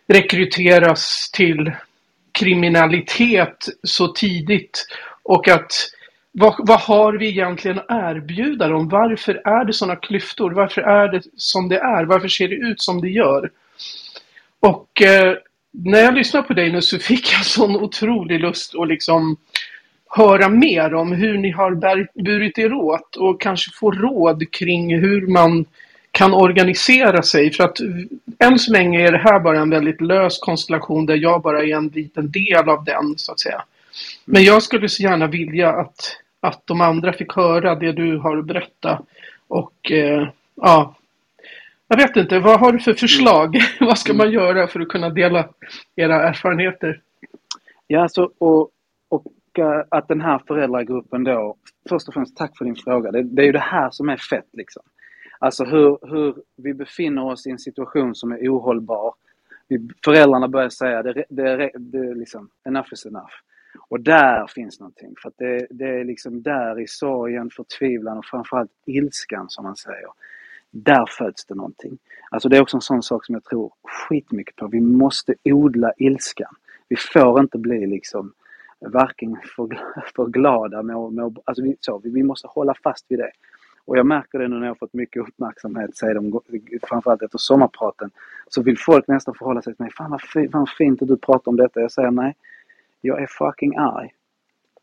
[0.08, 1.72] rekryteras till
[2.32, 4.86] kriminalitet så tidigt
[5.22, 5.72] och att
[6.32, 8.88] vad, vad, har vi egentligen att erbjuda dem?
[8.88, 10.50] Varför är det sådana klyftor?
[10.50, 12.04] Varför är det som det är?
[12.04, 13.50] Varför ser det ut som det gör?
[14.60, 15.36] Och eh,
[15.70, 19.36] när jag lyssnade på dig nu så fick jag sån otrolig lust att liksom
[20.10, 21.74] höra mer om hur ni har
[22.24, 25.64] burit er åt och kanske få råd kring hur man
[26.10, 27.52] kan organisera sig.
[27.52, 27.78] För att
[28.38, 31.76] än så länge är det här bara en väldigt lös konstellation där jag bara är
[31.76, 33.62] en liten del av den så att säga.
[34.32, 38.42] Men jag skulle så gärna vilja att, att de andra fick höra det du har
[38.42, 39.06] berättat.
[39.48, 40.94] Och eh, ja,
[41.88, 43.56] jag vet inte, vad har du för förslag?
[43.80, 45.48] vad ska man göra för att kunna dela
[45.96, 47.00] era erfarenheter?
[47.86, 48.70] Ja, alltså, och,
[49.08, 49.24] och
[49.58, 51.56] uh, att den här föräldragruppen då,
[51.88, 53.10] först och främst tack för din fråga.
[53.10, 54.82] Det, det är ju det här som är fett liksom.
[55.38, 59.14] Alltså hur, hur vi befinner oss i en situation som är ohållbar.
[59.68, 63.32] Vi, föräldrarna börjar säga det, det, det liksom, enough is enough.
[63.90, 65.14] Och där finns någonting.
[65.22, 69.76] För att det, det är liksom där i sorgen, förtvivlan och framförallt ilskan som man
[69.76, 70.08] säger.
[70.70, 71.98] Där föds det någonting.
[72.30, 74.66] Alltså det är också en sån sak som jag tror skitmycket på.
[74.66, 76.54] Vi måste odla ilskan.
[76.88, 78.32] Vi får inte bli liksom
[78.80, 79.68] varken för,
[80.14, 83.30] för glada med, med alltså vi, så, vi måste hålla fast vid det.
[83.84, 86.40] Och jag märker det nu när jag fått mycket uppmärksamhet, säger de,
[86.82, 88.10] framförallt efter sommarpraten,
[88.48, 89.92] så vill folk nästan förhålla sig till mig.
[89.92, 91.80] Fan vad, fint, vad fint att du pratar om detta.
[91.80, 92.36] Jag säger nej,
[93.00, 94.12] jag är fucking arg.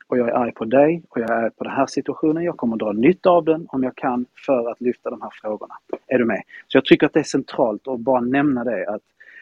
[0.08, 2.44] Och jag är arg på dig och jag är arg på den här situationen.
[2.44, 5.74] Jag kommer dra nytta av den om jag kan för att lyfta de här frågorna.
[6.08, 6.44] Är du med?
[6.68, 9.02] Så jag tycker att det är centralt att bara nämna det att,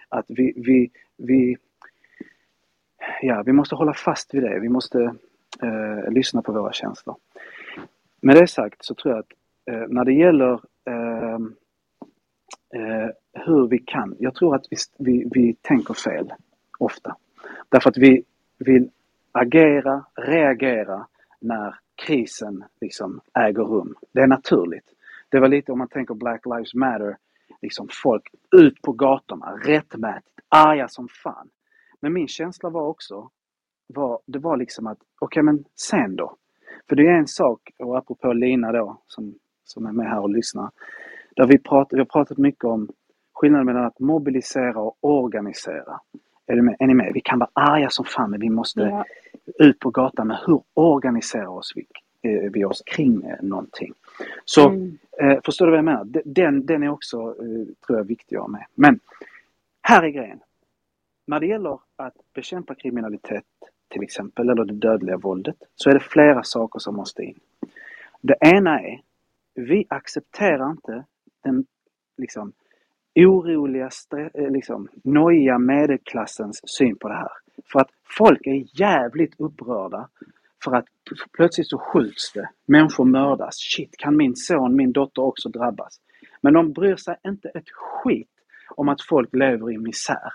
[0.09, 1.57] att vi, vi, vi,
[3.21, 4.59] ja, vi måste hålla fast vid det.
[4.59, 5.15] Vi måste
[5.61, 7.15] eh, lyssna på våra känslor.
[8.21, 9.31] Med det sagt så tror jag att
[9.71, 10.53] eh, när det gäller
[10.85, 11.35] eh,
[12.73, 13.09] eh
[13.45, 16.33] hur vi kan, jag tror att vi, vi, vi tänker fel
[16.79, 17.15] ofta.
[17.69, 18.23] Därför att vi
[18.57, 18.89] vill
[19.31, 21.07] agera, reagera
[21.39, 23.95] när krisen liksom äger rum.
[24.11, 24.85] Det är naturligt.
[25.29, 27.17] Det var lite om man tänker Black Lives Matter,
[27.61, 31.49] liksom folk ut på gatorna, rättmätigt, arga som fan.
[31.99, 33.29] Men min känsla var också,
[33.87, 36.35] var, det var liksom att, okej okay, men sen då?
[36.89, 40.29] För det är en sak, och apropå Lina då, som, som är med här och
[40.29, 40.71] lyssnar,
[41.35, 42.89] där vi, prat, vi har pratat mycket om
[43.33, 45.99] skillnaden mellan att mobilisera och organisera.
[46.47, 47.11] Är, med, är ni med?
[47.13, 49.05] Vi kan vara arga som fan men vi måste ja.
[49.59, 51.87] ut på gatan med hur organiserar oss vi,
[52.29, 53.93] eh, vi oss kring eh, någonting.
[54.45, 54.97] Så mm.
[55.21, 56.05] eh, förstår du vad jag menar?
[56.25, 58.65] Den, den är också, eh, tror jag, viktig att ha med.
[58.75, 58.99] Men
[59.81, 60.39] här är grejen.
[61.27, 63.43] När det gäller att bekämpa kriminalitet
[63.87, 67.39] till exempel, eller det dödliga våldet, så är det flera saker som måste in.
[68.21, 69.01] Det ena är,
[69.53, 71.03] vi accepterar inte
[71.43, 71.65] den
[72.17, 72.53] liksom,
[73.15, 73.89] oroliga,
[74.33, 77.31] eh, liksom, nojiga medelklassens syn på det här.
[77.71, 80.09] För att folk är jävligt upprörda
[80.63, 80.85] för att
[81.37, 83.55] plötsligt så skjuts det, människor mördas.
[83.55, 85.99] Shit, kan min son, min dotter också drabbas?
[86.41, 88.29] Men de bryr sig inte ett skit
[88.75, 90.33] om att folk lever i misär.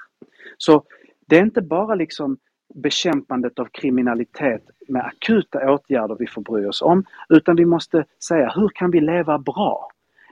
[0.58, 0.84] Så
[1.26, 2.36] det är inte bara liksom
[2.74, 8.52] bekämpandet av kriminalitet med akuta åtgärder vi får bry oss om, utan vi måste säga
[8.54, 9.88] hur kan vi leva bra?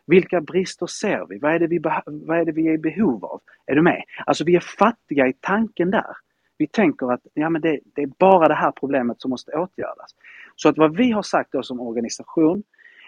[0.08, 1.38] Vilka brister ser vi?
[1.38, 3.40] Vad är, det vi vad är det vi är i behov av?
[3.66, 4.02] Är du med?
[4.26, 6.16] Alltså vi är fattiga i tanken där.
[6.58, 10.14] Vi tänker att ja, men det, det är bara det här problemet som måste åtgärdas.
[10.56, 12.62] Så att vad vi har sagt då som organisation,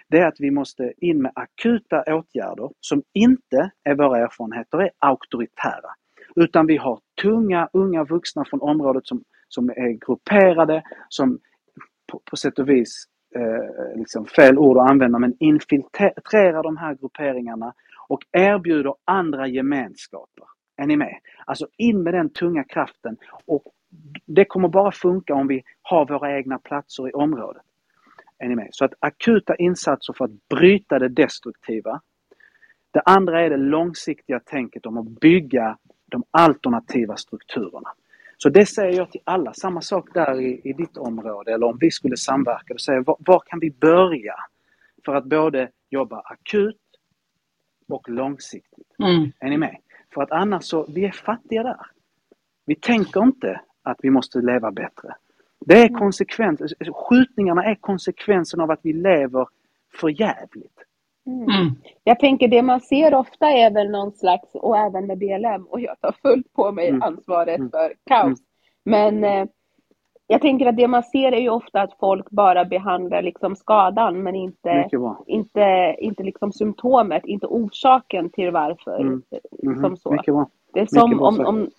[0.08, 4.90] det är att vi måste in med akuta åtgärder som inte, är våra erfarenheter, är
[4.98, 5.90] auktoritära.
[6.36, 11.38] Utan vi har tunga, unga vuxna från området som, som är grupperade, som
[12.12, 16.94] på, på sätt och vis eh, liksom fel ord att använda, men infiltrerar de här
[16.94, 17.74] grupperingarna
[18.08, 20.44] och erbjuder andra gemenskaper.
[20.76, 21.18] Är ni med?
[21.44, 23.62] Alltså in med den tunga kraften och
[24.26, 27.62] det kommer bara funka om vi har våra egna platser i området.
[28.38, 28.68] Är ni med?
[28.70, 32.00] Så att akuta insatser för att bryta det destruktiva.
[32.90, 37.92] Det andra är det långsiktiga tänket om att bygga de alternativa strukturerna.
[38.42, 41.78] Så det säger jag till alla, samma sak där i, i ditt område eller om
[41.80, 44.34] vi skulle samverka och säga var, var kan vi börja
[45.04, 46.76] för att både jobba akut
[47.88, 48.94] och långsiktigt.
[48.98, 49.32] Mm.
[49.38, 49.76] Är ni med?
[50.14, 51.86] För att annars så, vi är fattiga där.
[52.66, 55.14] Vi tänker inte att vi måste leva bättre.
[55.60, 56.60] Det är konsekvens,
[57.08, 59.48] skjutningarna är konsekvensen av att vi lever
[60.00, 60.84] för jävligt.
[61.30, 61.42] Mm.
[61.42, 61.74] mm.
[62.04, 65.80] Jag tänker det man ser ofta är väl någon slags, och även med BLM, och
[65.80, 67.02] jag tar fullt på mig mm.
[67.02, 67.70] ansvaret mm.
[67.70, 68.38] för kaos.
[68.84, 69.46] Men eh,
[70.26, 74.22] jag tänker att det man ser är ju ofta att folk bara behandlar liksom skadan
[74.22, 74.88] men inte,
[75.26, 79.00] inte, inte liksom symptomet, inte orsaken till varför.
[79.00, 79.22] Mm.
[79.62, 79.80] Mm.
[79.80, 80.46] Som så.
[80.72, 81.70] Det är som om, om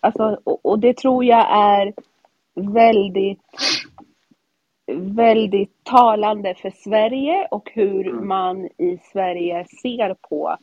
[0.00, 1.92] alltså, och, och det tror jag är
[2.54, 3.42] väldigt
[4.94, 8.28] väldigt talande för Sverige och hur mm.
[8.28, 10.56] man i Sverige ser på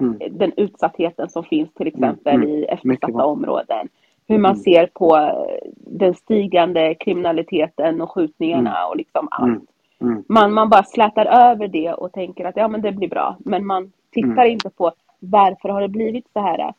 [0.00, 0.18] mm.
[0.30, 2.48] den utsattheten som finns till exempel mm.
[2.48, 3.88] i eftersatta områden.
[4.28, 5.32] Hur man ser på
[5.76, 8.90] den stigande kriminaliteten och skjutningarna Mm.
[8.90, 9.48] och liksom allt.
[9.48, 9.66] Mm.
[10.00, 10.24] Mm.
[10.28, 13.36] Man, man bara slätar över det och tänker att ja men det blir bra.
[13.38, 14.50] Men man tittar Mm.
[14.50, 16.72] inte på varför har det blivit så här?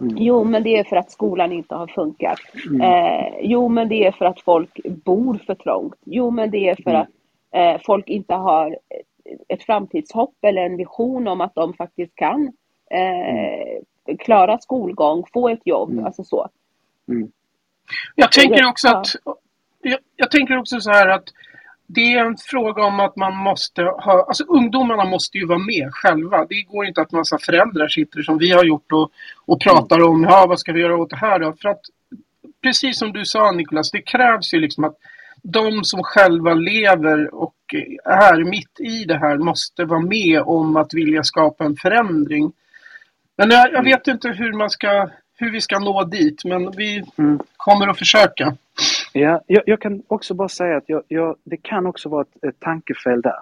[0.00, 0.16] Mm.
[0.18, 2.38] Jo men det är för att skolan inte har funkat.
[2.70, 2.80] Mm.
[2.80, 5.96] Eh, jo men det är för att folk bor för trångt.
[6.04, 7.02] Jo men det är för Mm.
[7.02, 7.08] att
[7.52, 8.78] eh, folk inte har
[9.48, 12.52] ett framtidshopp eller en vision om att de faktiskt kan
[12.90, 16.04] eh, klara skolgång, få ett jobb, Mm.
[16.04, 16.48] alltså så.
[17.08, 17.30] Mm.
[18.14, 19.06] Jag tänker också att
[19.82, 21.24] jag, jag tänker också så här att
[21.86, 25.88] det är en fråga om att man måste ha, alltså ungdomarna måste ju vara med
[25.92, 26.46] själva.
[26.48, 29.10] Det går inte att massa föräldrar sitter som vi har gjort och,
[29.44, 31.52] och pratar om, ja vad ska vi göra åt det här då?
[31.62, 31.80] För att
[32.62, 34.96] precis som du sa Niklas, det krävs ju liksom att
[35.42, 37.54] de som själva lever och
[38.04, 42.52] är mitt i det här måste vara med om att vilja skapa en förändring.
[43.36, 45.08] Men jag, jag vet inte hur man ska,
[45.38, 47.38] hur vi ska nå dit, men vi Mm.
[47.56, 48.56] kommer att försöka.
[49.18, 52.44] Ja, jag, jag kan också bara säga att jag, jag, det kan också vara ett,
[52.44, 53.40] ett tankefel där.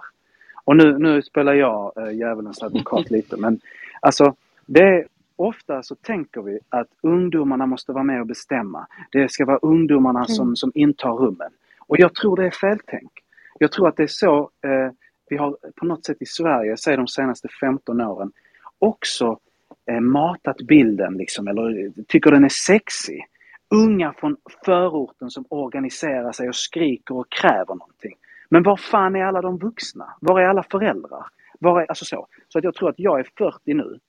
[0.63, 3.59] Och nu, nu spelar jag äh, djävulens advokat lite, men
[3.99, 8.87] alltså det är, ofta så tänker vi att ungdomarna måste vara med och bestämma.
[9.11, 11.51] Det ska vara ungdomarna som, som intar rummen.
[11.79, 13.11] Och jag tror det är feltänk.
[13.59, 14.91] Jag tror att det är så eh,
[15.29, 18.31] vi har på något sätt i Sverige, säg de senaste 15 åren,
[18.79, 19.39] också
[19.85, 23.25] eh, matat bilden liksom, eller tycker den är sexig.
[23.69, 28.15] Unga från förorten som organiserar sig och skriker och kräver någonting.
[28.49, 30.15] Men var fan är alla de vuxna?
[30.21, 31.25] Var är alla föräldrar?
[31.59, 32.27] Var är, alltså så.
[32.47, 33.99] så att jag tror att jag är 40 nu.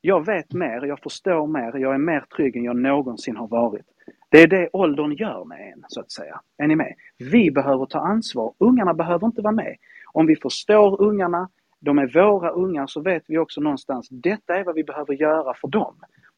[0.00, 3.86] Jag vet mer, jag förstår mer, jag är mer trygg än jag någonsin har varit.
[4.28, 6.40] Det är det åldern gör med en, så att säga.
[6.58, 6.94] Är ni med?
[7.18, 8.54] Vi behöver ta ansvar.
[8.58, 9.76] Ungarna behöver inte vara med.
[10.12, 11.48] Om vi förstår ungarna,
[11.80, 15.54] de är våra ungar, så vet vi också någonstans, detta är vad vi behöver göra
[15.54, 15.94] för dem.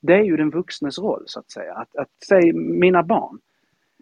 [0.07, 1.75] Det är ju den vuxnes roll, så att säga.
[1.75, 3.39] Att, att säga, mina barn,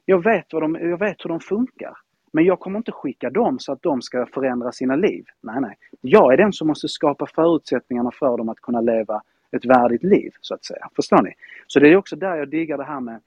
[0.05, 1.97] jag vet, vad de, jag vet hur de funkar.
[2.33, 5.25] Men jag kommer inte skicka dem så att de ska förändra sina liv.
[5.41, 5.77] Nej, nej.
[6.01, 10.31] Jag är den som måste skapa förutsättningarna för dem att kunna leva ett värdigt liv,
[10.41, 10.89] så att säga.
[10.97, 11.33] Förstår ni?
[11.67, 13.21] Så det är också där jag diggar det här med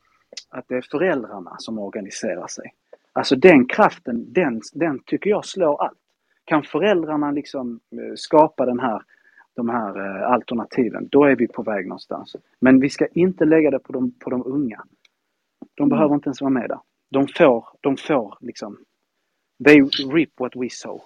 [0.49, 2.73] att det är föräldrarna som organiserar sig.
[3.13, 5.97] Alltså den kraften, den, den tycker jag slår allt.
[6.45, 9.01] Kan föräldrarna liksom eh, skapa den här,
[9.55, 12.35] de här eh, alternativen, då är vi på väg någonstans.
[12.59, 14.83] Men vi ska inte lägga det på de, på de unga.
[15.75, 16.79] De behöver inte ens vara med där.
[17.11, 18.77] De får, de får liksom,
[19.65, 19.81] they
[20.13, 21.01] reap what we sow.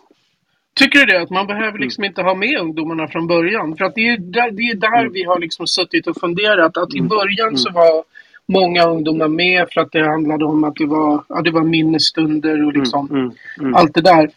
[0.75, 1.21] Tycker du det?
[1.21, 3.77] Att man behöver liksom inte ha med ungdomarna från början?
[3.77, 6.77] För att det är där, det är där vi har liksom suttit och funderat.
[6.77, 8.03] Att i början så var
[8.45, 12.65] många ungdomar med för att det handlade om att det var, ja, det var minnesstunder
[12.65, 14.29] och liksom Mm, mm, allt det där.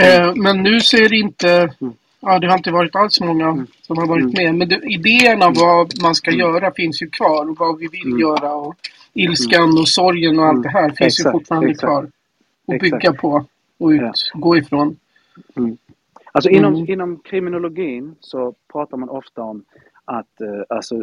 [0.00, 1.74] Eh, men nu så är det inte,
[2.22, 4.54] ja det har inte varit alls många som har varit med.
[4.54, 8.52] Men det, idéerna vad man ska göra finns ju kvar och vad vi vill göra
[8.54, 8.74] och
[9.14, 11.86] ilskan och sorgen och allt det här finns ju Exakt, fortfarande exakt.
[11.88, 12.08] kvar.
[12.74, 13.44] Att bygga på
[13.78, 14.12] och ut, Ja.
[14.34, 14.96] gå ifrån.
[16.32, 16.90] Alltså inom, Mm.
[16.90, 19.64] inom kriminologin så pratar man ofta om
[20.04, 20.96] att, eh, alltså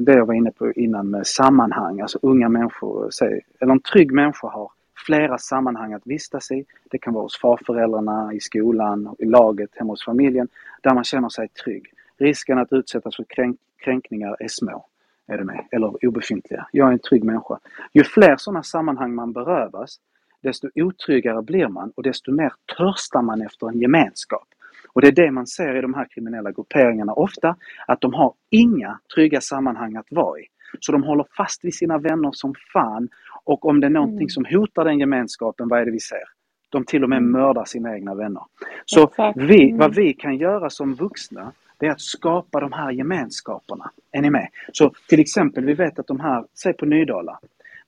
[0.00, 4.12] det jag var inne på innan med sammanhang, alltså unga människor, säg, eller en trygg
[4.12, 4.70] människa har
[5.06, 6.64] flera sammanhang att vistas i.
[6.90, 10.48] Det kan vara hos farföräldrarna, i skolan, i laget, hemma hos familjen,
[10.82, 11.86] där man känner sig trygg.
[12.18, 14.86] Risken att utsättas för kränk, kränkningar är små,
[15.26, 15.64] är det med?
[15.70, 16.66] Eller obefintliga.
[16.72, 17.58] Jag är en trygg människa.
[17.92, 20.00] Ju fler sådana sammanhang man berövas,
[20.42, 24.48] desto otryggare blir man och desto mer törstar man efter en gemenskap.
[24.92, 28.34] Och det är det man ser i de här kriminella grupperingarna ofta, att de har
[28.50, 30.46] inga trygga sammanhang att vara i.
[30.80, 33.08] Så de håller fast vid sina vänner som fan
[33.46, 36.22] och om det är någonting som hotar den gemenskapen, vad är det vi ser?
[36.68, 38.42] De till och med mördar sina egna vänner.
[38.84, 39.78] Så vi, Mm.
[39.78, 43.90] vad vi kan göra som vuxna, det är att skapa de här gemenskaperna.
[44.12, 44.48] Är ni med?
[44.72, 47.38] Så till exempel, vi vet att de här, säg på Nydala,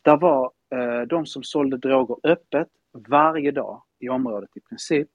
[0.03, 2.69] där var eh, de som sålde droger öppet
[3.09, 5.09] varje dag i området i princip.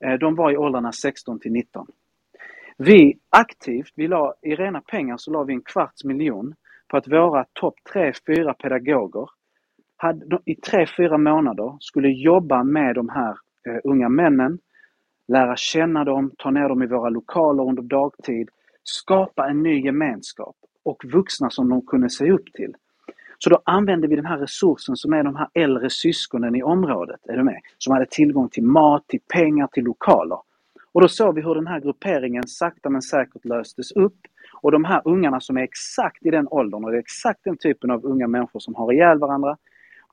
[0.00, 1.86] Eh, de var i åldrarna 16 till 19.
[2.76, 6.54] Vi aktivt, vi la, i rena pengar så la vi en kvarts miljon
[6.88, 9.28] på att våra topp 3-4 pedagoger
[10.00, 13.30] hade, de- i 3-4 månader skulle jobba med de här
[13.66, 14.58] eh, unga männen,
[15.28, 18.48] lära känna dem, ta ner dem i våra lokaler under dagtid,
[18.82, 22.74] skapa en ny gemenskap och vuxna som de kunde se upp till.
[23.38, 27.20] Så då använde vi den här resursen som är de här äldre syskonen i området,
[27.28, 27.60] är du med?
[27.78, 30.38] Som hade tillgång till mat, till pengar, till lokaler.
[30.92, 34.16] Och då såg vi hur den här grupperingen sakta men säkert löstes upp.
[34.62, 37.56] Och de här ungarna som är exakt i den åldern och det är exakt den
[37.56, 39.56] typen av unga människor som har ihjäl varandra.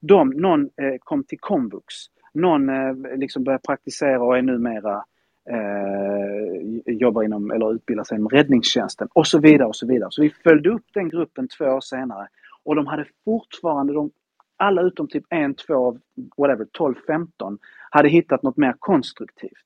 [0.02, 1.94] De, någon eh, kom till komvux,
[2.34, 5.04] någon eh, liksom började praktisera och är numera
[5.50, 10.08] eh, jobbar inom, eller utbildar sig inom räddningstjänsten och så vidare och så vidare.
[10.12, 12.28] Så vi följde upp den gruppen två år senare
[12.64, 14.12] och de hade fortfarande, de
[14.58, 15.98] alla utom typ en, två,
[16.38, 17.58] whatever, 12, 15
[17.90, 19.64] hade hittat något mer konstruktivt.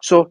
[0.00, 0.28] Så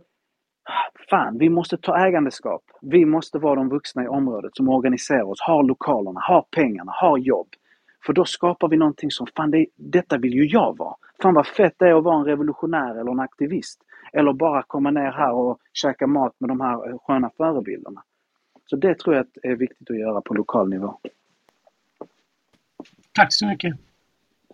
[1.09, 2.63] fan, vi måste ta ägandeskap.
[2.82, 7.17] Vi måste vara de vuxna i området som organiserar oss, har lokalerna, har pengarna, har
[7.17, 7.47] jobb.
[8.06, 10.95] För då skapar vi någonting som, fan det, detta vill ju jag vara.
[11.22, 13.82] Fan vad fett det är att vara en revolutionär eller en aktivist.
[14.14, 18.03] Eller bara komma ner här och käka mat med de här sköna förebilderna.
[18.66, 20.97] Så det tror jag är viktigt att göra på lokal nivå.
[23.12, 23.76] Tack så mycket.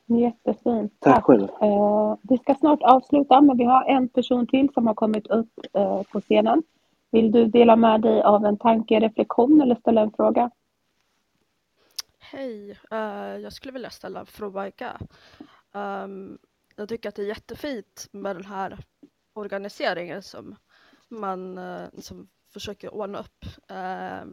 [0.06, 0.93] Jättefint.
[0.99, 1.24] Tack, Tack.
[1.24, 1.47] själv.
[1.62, 5.49] Eh, vi ska snart avsluta men vi har en person till som har kommit upp
[5.74, 6.64] eh, på scenen.
[7.12, 10.52] Vill du dela med dig av en tanke, reflektion eller ställa en fråga?
[12.34, 14.99] Hej, uh, jag skulle vilja ställa en fråga.
[15.71, 16.38] Um,
[16.75, 18.77] jag tycker att det är jättefint med den här
[19.34, 20.55] organiseringen som
[21.07, 24.32] man uh, som försöker ordna upp uh,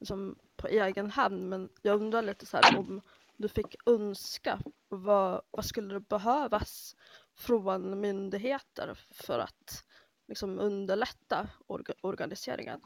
[0.00, 1.48] som på egen hand.
[1.48, 3.00] Men jag undrar lite så här om
[3.36, 6.96] du fick önska, vad, vad skulle det behövas
[7.34, 9.84] från myndigheter för att
[10.28, 12.80] liksom underlätta orga, organiseringen?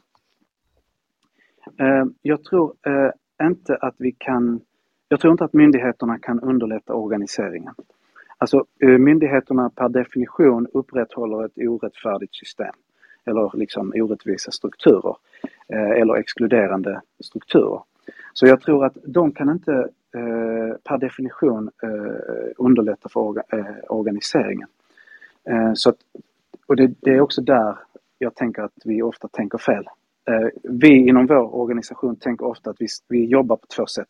[1.81, 3.11] Uh, jag tror eh,
[3.45, 4.61] inte att vi kan
[5.11, 7.73] jag tror inte att myndigheterna kan underlätta organiseringen.
[8.37, 12.73] Alltså eh, myndigheterna per definition upprätthåller ett orättfärdigt system
[13.25, 15.15] eller liksom orättvisa strukturer
[15.67, 17.81] eh, eller exkluderande strukturer.
[18.33, 19.73] Så jag tror att de kan inte
[20.15, 21.69] eh, per definition
[22.57, 23.43] underlätta för
[23.91, 24.67] organiseringen.
[25.73, 25.97] så att,
[26.67, 27.77] och det, det, är också där
[28.17, 29.85] jag tänker att vi ofta tänker fel.
[30.29, 34.09] Eh, vi inom vår organisation tänker ofta att vi, vi jobbar på två sätt.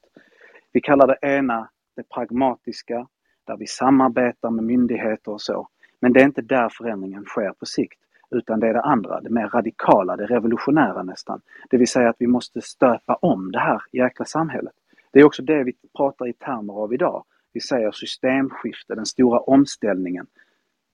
[0.72, 3.08] Vi kallar det ena det pragmatiska,
[3.48, 5.68] där vi samarbetar med myndigheter och så.
[6.00, 8.00] Men det är inte där förändringen sker på sikt.
[8.32, 11.42] Utan det är det andra, det mer radikala, det revolutionära nästan.
[11.70, 14.74] Det vill säga att vi måste stöpa om det här jäkla samhället.
[15.12, 17.24] Det är också det vi pratar i termer av idag.
[17.54, 20.28] Vi säger systemskifte, den stora omställningen.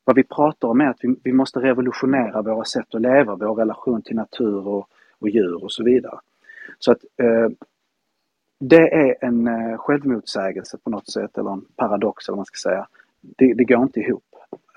[0.03, 3.55] Vad vi pratar om är att vi, vi måste revolutionera våra sätt att leva, vår
[3.55, 4.89] relation till natur och,
[5.20, 6.20] och djur och så vidare.
[6.80, 7.49] Så att eh,
[8.59, 12.70] det är en eh, självmotsägelse på något sätt, eller en paradox eller vad man ska
[12.70, 12.88] säga.
[13.22, 14.24] Det, det går inte ihop.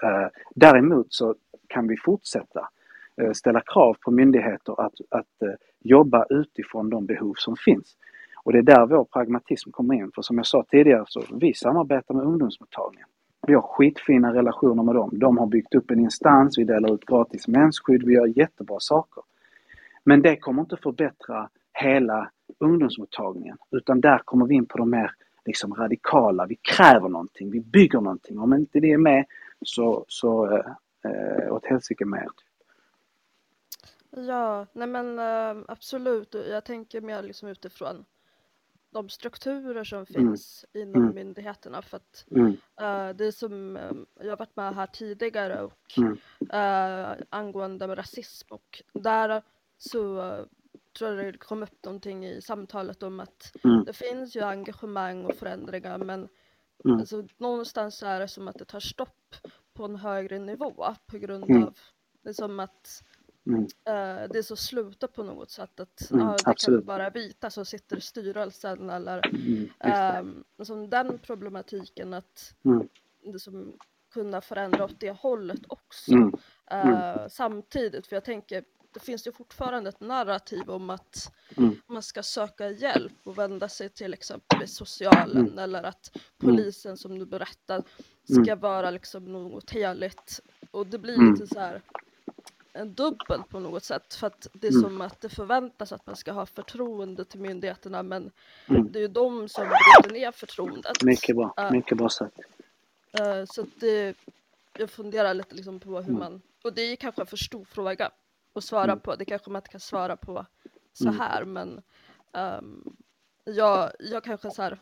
[0.03, 1.35] Eh, däremot så
[1.69, 2.69] kan vi fortsätta
[3.17, 7.97] eh, ställa krav på myndigheter att, att eh, jobba utifrån de behov som finns.
[8.45, 10.11] Och det är där vår pragmatism kommer in.
[10.15, 13.09] För som jag sa tidigare så vi samarbetar med ungdomsmottagningen.
[13.47, 15.11] Vi har skitfina relationer med dem.
[15.13, 19.23] De har byggt upp en instans, vi delar ut gratis mensskydd, vi gör jättebra saker.
[20.05, 25.15] Men det kommer inte förbättra hela ungdomsmottagningen utan där kommer vi in på de mer
[25.45, 28.39] liksom radikala, vi kräver någonting, vi bygger någonting.
[28.39, 29.25] Om inte det är med
[29.63, 30.67] så, så eh,
[31.05, 32.23] eh, åt helsike mer.
[32.23, 32.51] Typ.
[34.11, 36.35] Ja, nej men äh, absolut.
[36.35, 38.05] Jag tänker mer liksom utifrån
[38.91, 40.07] de strukturer som mm.
[40.07, 40.89] finns mm.
[40.89, 41.15] inom mm.
[41.15, 42.47] myndigheterna för att mm.
[42.83, 45.99] uh, det som uh, jag har varit med här tidigare och
[46.53, 49.43] uh, angående med rasism och där
[49.83, 50.47] så
[50.99, 53.85] tror jag det kom upp någonting i samtalet om att mm.
[53.85, 56.29] det finns ju engagemang och förändringar men
[56.85, 56.99] mm.
[56.99, 59.37] alltså, någonstans är det som att det tar stopp
[59.75, 61.65] på en högre nivå på grund mm.
[61.65, 61.79] av
[62.23, 63.05] det är som att
[63.47, 63.63] mm.
[63.63, 66.81] uh, det är så slutet på något sätt att mm, uh, det absolut.
[66.81, 69.23] kan vara vita som sitter i styrelsen eller
[70.21, 72.89] um, som den problematiken att mm.
[73.33, 73.73] det som
[74.13, 76.13] kunna förändra åt det hållet också
[76.75, 81.77] uh, samtidigt för jag tänker det finns ju fortfarande ett narrativ om att mm.
[81.87, 85.59] man ska söka hjälp och vända sig till exempelvis socialen mm.
[85.59, 87.83] eller att polisen som du berättade
[88.25, 88.61] ska mm.
[88.61, 91.33] vara liksom något heligt och det blir mm.
[91.33, 91.83] lite så här
[92.73, 94.83] en dubbel på något sätt för att det är mm.
[94.83, 98.31] som att det förväntas att man ska ha förtroende till myndigheterna men
[98.67, 98.93] mm.
[98.93, 101.03] det är ju de som bryter ner förtroendet.
[101.03, 102.39] Mycket bra, uh, mycket bra sagt.
[103.21, 104.17] Uh, så det,
[104.79, 108.11] jag funderar lite liksom på hur man, och det är kanske en för stor fråga
[108.53, 109.01] att svara mm.
[109.01, 109.17] på.
[109.17, 110.47] Det kanske man inte kan svara på
[110.93, 111.21] så mm.
[111.21, 111.83] här men
[112.33, 112.97] um,
[113.45, 114.79] jag, jag kanske så här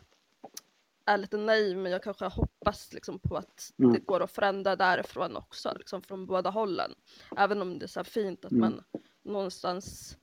[1.05, 3.93] är lite naiv men jag kanske hoppas liksom på att mm.
[3.93, 6.91] det går att förändra därifrån också, liksom från båda hållen.
[7.37, 8.61] Även om det är så fint att mm.
[8.61, 8.83] man
[9.23, 10.17] någonstans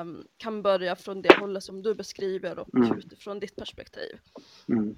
[0.00, 2.98] um, kan börja från det hållet som du beskriver och mm.
[2.98, 4.20] utifrån ditt perspektiv.
[4.68, 4.94] Mm.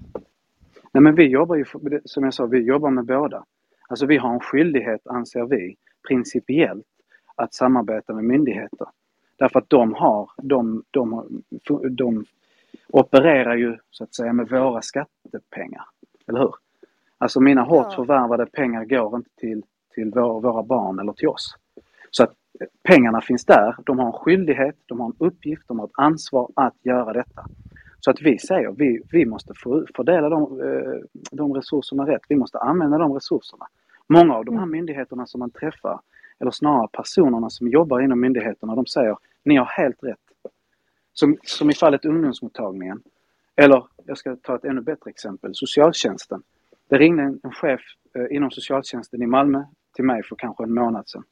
[0.92, 1.64] Nej men vi jobbar ju,
[2.04, 3.44] som jag sa, vi jobbar med båda.
[3.88, 5.76] Alltså vi har en skyldighet, anser vi,
[6.08, 6.86] principiellt
[7.34, 8.86] att samarbeta med myndigheter.
[9.36, 11.28] Därför att de har, de, de,
[11.90, 12.24] de
[12.88, 15.84] opererar ju så att säga med våra skattepengar.
[16.26, 16.54] Eller hur?
[17.18, 17.96] Alltså mina hårt ja.
[17.96, 19.62] förvärvade pengar går inte till,
[19.94, 21.56] till vår, våra barn eller till oss.
[22.10, 22.32] Så att
[22.82, 26.50] pengarna finns där, de har en skyldighet, de har en uppgift, de har ett ansvar
[26.54, 27.46] att göra detta.
[28.00, 32.22] Så att vi säger, vi, vi måste för, fördela de, eh, de resurserna rätt.
[32.28, 33.66] Vi måste använda de resurserna.
[34.08, 34.70] Många av de här Mm.
[34.70, 36.00] myndigheterna som man träffar,
[36.40, 40.18] eller snarare personerna som jobbar inom myndigheterna, de säger ni har helt rätt.
[41.12, 43.02] Som, som i fallet ungdomsmottagningen.
[43.56, 46.42] Eller, jag ska ta ett ännu bättre exempel, socialtjänsten.
[46.88, 47.80] Det ringde en, en chef
[48.14, 51.24] eh, inom socialtjänsten i Malmö till mig för kanske en månad sedan.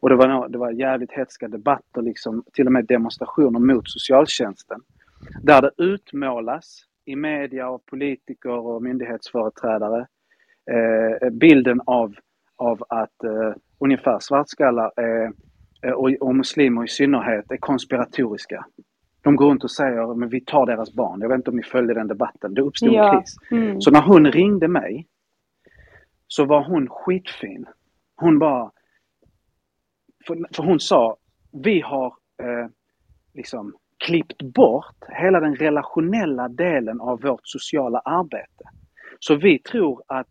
[0.00, 4.80] Och det var, det var jävligt hetska debatter, liksom, till och med demonstrationer mot socialtjänsten.
[5.42, 10.06] Där det utmålas i media och politiker och myndighetsföreträdare
[10.70, 12.14] eh, bilden av,
[12.56, 13.52] av att eh,
[13.84, 15.32] ungefär svartskallar är,
[15.82, 18.66] eh, och, och muslimer i synnerhet är konspiratoriska.
[19.22, 21.20] De går runt och säger men vi tar deras barn.
[21.20, 22.54] Jag vet inte om ni följde den debatten.
[22.54, 23.20] Det uppstod en Ja.
[23.20, 23.36] kris.
[23.50, 23.80] Mm.
[23.80, 25.06] Så när hon ringde mig
[26.26, 27.66] så var hon skitfin.
[28.16, 28.70] Hon bara...
[30.26, 31.16] För, för hon sa,
[31.64, 32.06] vi har
[32.42, 32.66] eh,
[33.34, 33.74] liksom
[34.06, 38.64] klippt bort hela den relationella delen av vårt sociala arbete.
[39.18, 40.28] Så vi tror att,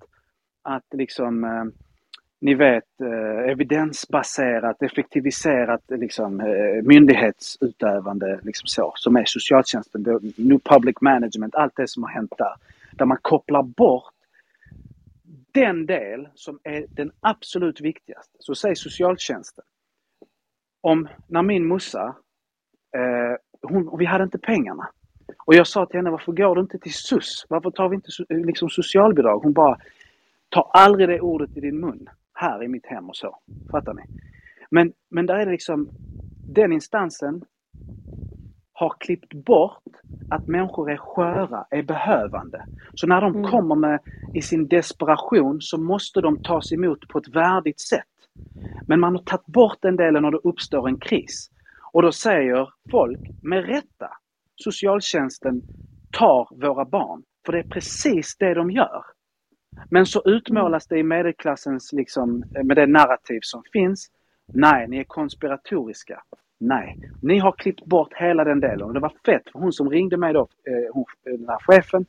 [0.61, 1.65] att liksom, eh,
[2.41, 10.01] ni vet, eh, evidensbaserat, effektiviserat liksom, eh, myndighetsutövande liksom så, som är socialtjänsten,
[10.37, 12.53] New Public Management, allt det som har hänt där.
[12.91, 14.13] Där man kopplar bort
[15.51, 18.37] den del som är den absolut viktigaste.
[18.39, 19.63] Så säg socialtjänsten.
[20.81, 22.15] Om, när min morsa,
[22.97, 24.89] eh, hon, vi hade inte pengarna.
[25.45, 27.45] Och jag sa till henne, varför går du inte till SUS?
[27.49, 29.39] Varför tar vi inte eh, liksom socialbidrag?
[29.39, 29.77] Hon bara,
[30.49, 32.09] ta aldrig det ordet i din mun.
[32.41, 33.37] Här i mitt hem och så.
[33.71, 34.01] Fattar ni?
[34.71, 35.89] Men, men där är det liksom,
[36.53, 37.41] den instansen
[38.73, 39.83] har klippt bort
[40.29, 42.65] att människor är sköra, är behövande.
[42.93, 43.51] Så när de Mm.
[43.51, 43.99] kommer med
[44.33, 48.07] i sin desperation så måste de tas emot på ett värdigt sätt.
[48.87, 51.49] Men man har tagit bort den delen när det uppstår en kris.
[51.93, 54.09] Och då säger folk, med rätta,
[54.55, 55.61] socialtjänsten
[56.11, 57.23] tar våra barn.
[57.45, 59.03] För det är precis det de gör.
[59.89, 64.11] Men så utmålas det i medelklassens, liksom, med det narrativ som finns.
[64.53, 66.23] Nej, ni är konspiratoriska.
[66.59, 68.81] Nej, ni har klippt bort hela den delen.
[68.87, 72.05] Och det var fett, för hon som ringde mig då, eh, hon, den här chefen,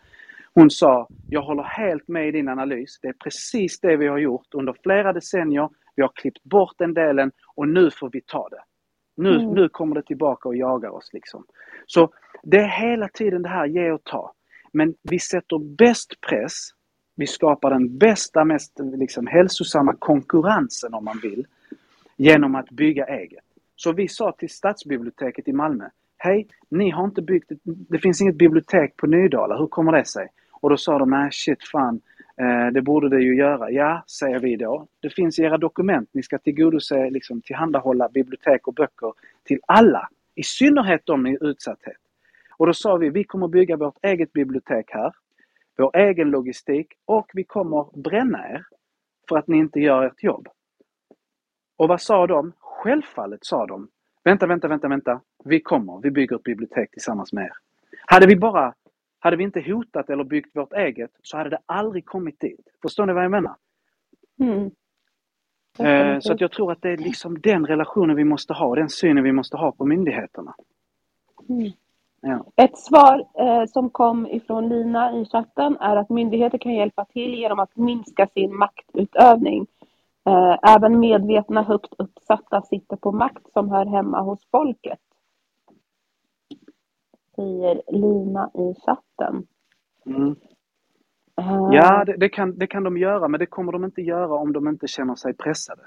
[0.54, 2.98] hon sa, jag håller helt med i din analys.
[3.02, 5.68] Det är precis det vi har gjort under flera decennier.
[5.96, 8.62] Vi har klippt bort den delen och nu får vi ta det.
[9.16, 9.50] Nu, Mm.
[9.54, 11.44] nu kommer det tillbaka och jagar oss liksom.
[11.86, 12.12] Så
[12.42, 14.32] det är hela tiden det här ge och ta.
[14.72, 16.70] Men vi sätter bäst press,
[17.14, 21.46] vi skapar den bästa, mest liksom, hälsosamma konkurrensen om man vill,
[22.16, 23.44] genom att bygga eget.
[23.76, 25.84] Så vi sa till stadsbiblioteket i Malmö,
[26.16, 30.04] hej, ni har inte byggt, ett, det finns inget bibliotek på Nydala, hur kommer det
[30.04, 30.28] sig?
[30.52, 32.00] Och då sa de, nej shit fan,
[32.36, 33.70] eh, det borde det ju göra.
[33.70, 34.86] Ja, säger vi då.
[35.00, 39.12] Det finns i era dokument, ni ska tillgodose, liksom, tillhandahålla bibliotek och böcker
[39.44, 40.08] till alla.
[40.34, 41.96] I synnerhet de i utsatthet.
[42.56, 45.12] Och då sa vi, vi kommer bygga vårt eget bibliotek här,
[45.82, 48.64] vår egen logistik och vi kommer bränna er
[49.28, 50.48] för att ni inte gör ert jobb.
[51.76, 52.52] Och vad sa de?
[52.58, 53.88] Självfallet sa de,
[54.24, 57.52] vänta, vänta, vänta, vänta, vi kommer, vi bygger ett bibliotek tillsammans med er.
[58.06, 58.74] Hade vi bara,
[59.18, 62.68] hade vi inte hotat eller byggt vårt eget så hade det aldrig kommit dit.
[62.82, 63.56] Förstår ni vad jag menar?
[64.40, 64.70] Mm.
[65.78, 68.88] Eh, så att jag tror att det är liksom den relationen vi måste ha, den
[68.88, 70.54] synen vi måste ha på myndigheterna.
[71.48, 71.72] Mm.
[72.22, 72.44] Ja.
[72.56, 77.34] Ett svar eh, som kom ifrån Lina i chatten är att myndigheter kan hjälpa till
[77.34, 79.66] genom att minska sin maktutövning.
[80.26, 84.98] Eh, även medvetna högt uppsatta sitter på makt som hör hemma hos folket.
[87.36, 89.46] Säger Lina i chatten.
[90.06, 90.36] Mm.
[91.40, 94.34] Eh, Ja, det, det, kan, det kan de göra, men det kommer de inte göra
[94.34, 95.82] om de inte känner sig pressade.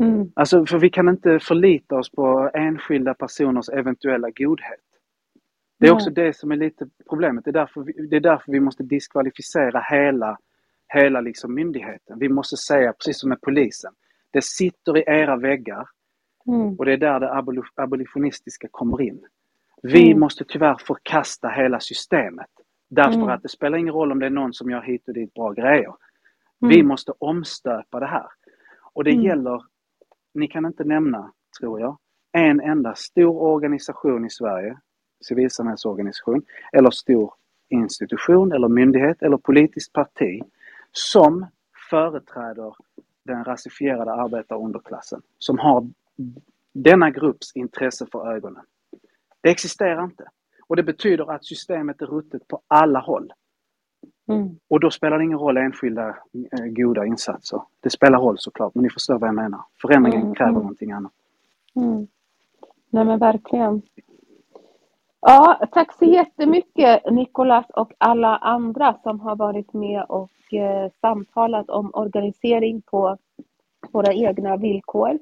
[0.00, 0.32] Mm.
[0.34, 4.80] Alltså, för vi kan inte förlita oss på enskilda personers eventuella godhet.
[5.82, 7.44] Det är också det som är lite problemet.
[7.44, 10.38] Det är därför vi, det är därför vi måste diskvalificera hela,
[10.88, 12.18] hela liksom myndigheten.
[12.18, 13.92] Vi måste säga, precis som med polisen,
[14.30, 15.88] det sitter i era väggar
[16.46, 16.74] Mm.
[16.78, 19.24] och det är där det aboli- abolitionistiska kommer in.
[19.82, 20.20] Vi Mm.
[20.20, 22.50] måste tyvärr förkasta hela systemet.
[22.90, 23.28] Därför Mm.
[23.28, 25.52] att det spelar ingen roll om det är någon som gör hit och dit bra
[25.52, 25.94] grejer.
[26.60, 26.88] Vi Mm.
[26.88, 28.26] måste omstöpa det här.
[28.92, 29.22] Och det Mm.
[29.24, 29.62] gäller,
[30.34, 31.98] ni kan inte nämna, tror jag,
[32.32, 34.78] en enda stor organisation i Sverige,
[35.22, 36.42] civilsamhällsorganisation,
[36.72, 37.34] eller stor
[37.68, 40.42] institution eller myndighet eller politiskt parti
[40.92, 41.46] som
[41.90, 42.74] företräder
[43.24, 45.22] den rasifierade arbetar och underklassen.
[45.38, 45.88] Som har
[46.72, 48.62] denna grupps intresse för ögonen.
[49.40, 50.28] Det existerar inte.
[50.66, 53.32] Och det betyder att systemet är ruttet på alla håll.
[54.28, 54.58] Mm.
[54.68, 57.62] Och då spelar det ingen roll enskilda eh, goda insatser.
[57.80, 59.60] Det spelar roll såklart, men ni förstår vad jag menar.
[59.82, 60.62] Förändringen Mm, kräver mm.
[60.62, 61.12] någonting annat.
[61.76, 62.06] Mm.
[62.90, 63.82] Nej men verkligen.
[65.24, 71.70] Ja, tack så jättemycket Nikolas och alla andra som har varit med och eh, samtalat
[71.70, 73.16] om organisering på
[73.92, 75.18] våra egna villkor.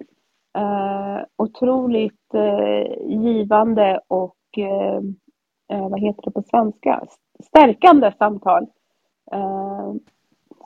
[0.59, 5.01] Eh, otroligt eh, givande och eh,
[5.73, 7.05] eh vad heter det på svenska?
[7.45, 8.67] Stärkande samtal
[9.33, 9.93] eh,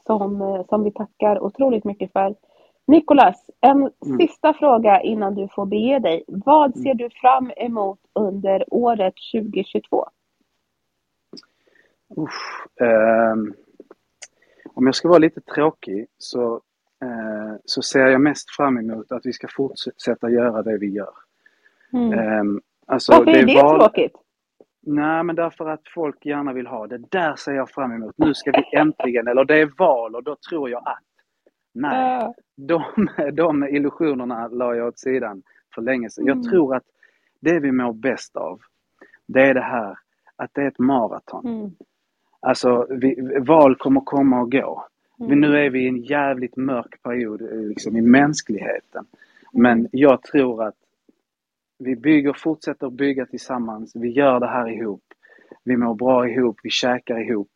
[0.06, 2.34] som, eh, som vi tackar otroligt mycket för.
[2.86, 4.18] Nikolas, en mm.
[4.18, 6.24] sista fråga innan du får bege dig.
[6.28, 6.82] Vad mm.
[6.82, 10.08] ser du fram emot under året 2022?
[12.18, 13.34] Usch, eh,
[14.74, 16.54] om jag ska vara lite tråkig så,
[17.02, 21.14] eh, så ser jag mest fram emot att vi ska fortsätta göra det vi gör.
[21.92, 22.12] Mm.
[22.12, 23.80] Eh, alltså, Varför är det, det val...
[23.80, 24.16] tråkigt?
[24.86, 26.98] Nej, men därför att folk gärna vill ha det.
[26.98, 28.14] Där ser jag fram emot.
[28.16, 31.13] Nu ska vi äntligen, eller det är val och då tror jag att.
[31.74, 32.82] Nej, de,
[33.32, 35.42] de illusionerna la jag åt sidan
[35.74, 36.26] för länge sedan.
[36.26, 36.50] Jag mm.
[36.50, 36.84] tror att
[37.40, 38.60] det vi mår bäst av,
[39.26, 39.98] det är det här
[40.36, 41.46] att det är ett maraton.
[41.46, 41.70] Mm.
[42.40, 44.86] Alltså, vi, val kommer komma och gå.
[45.20, 45.40] Mm.
[45.40, 49.06] Nu är vi i en jävligt mörk period liksom, i mänskligheten.
[49.52, 50.74] Men jag tror att
[51.78, 53.96] vi bygger, fortsätter bygga tillsammans.
[53.96, 55.02] Vi gör det här ihop.
[55.64, 57.50] Vi mår bra ihop, vi käkar ihop.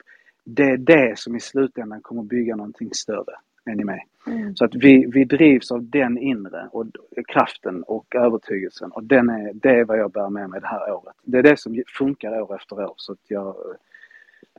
[0.45, 3.35] Det är det som i slutändan kommer bygga någonting större.
[3.69, 4.01] Är ni med?
[4.27, 4.57] Mm.
[4.57, 6.87] Så att vi, vi drivs av den inre och,
[7.29, 10.93] kraften och övertygelsen och den är, det är vad jag bär med mig det här
[10.93, 11.17] året.
[11.23, 13.57] Det är det som funkar år efter år så att jag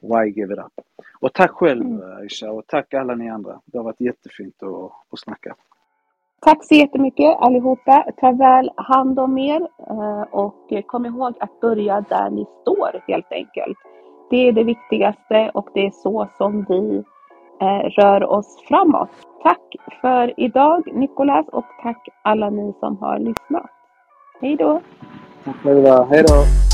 [0.02, 0.86] Why give it up?
[1.19, 2.18] Och tack själv mm.
[2.18, 3.60] Aisha och tack alla ni andra.
[3.65, 5.56] Det har varit jättefint att, att snacka.
[6.41, 8.11] Tack så jättemycket allihopa.
[8.18, 13.31] Ta väl hand om er eh, och kom ihåg att börja där ni står helt
[13.31, 13.77] enkelt.
[14.30, 17.19] Det är det viktigaste och det är så som vi Eh,
[17.61, 19.10] Eh, rör oss framåt.
[19.44, 23.69] Tack för idag Nikolas och tack alla ni som har lyssnat.
[24.41, 24.81] Hej då!
[25.45, 26.69] Tack själva, hej då!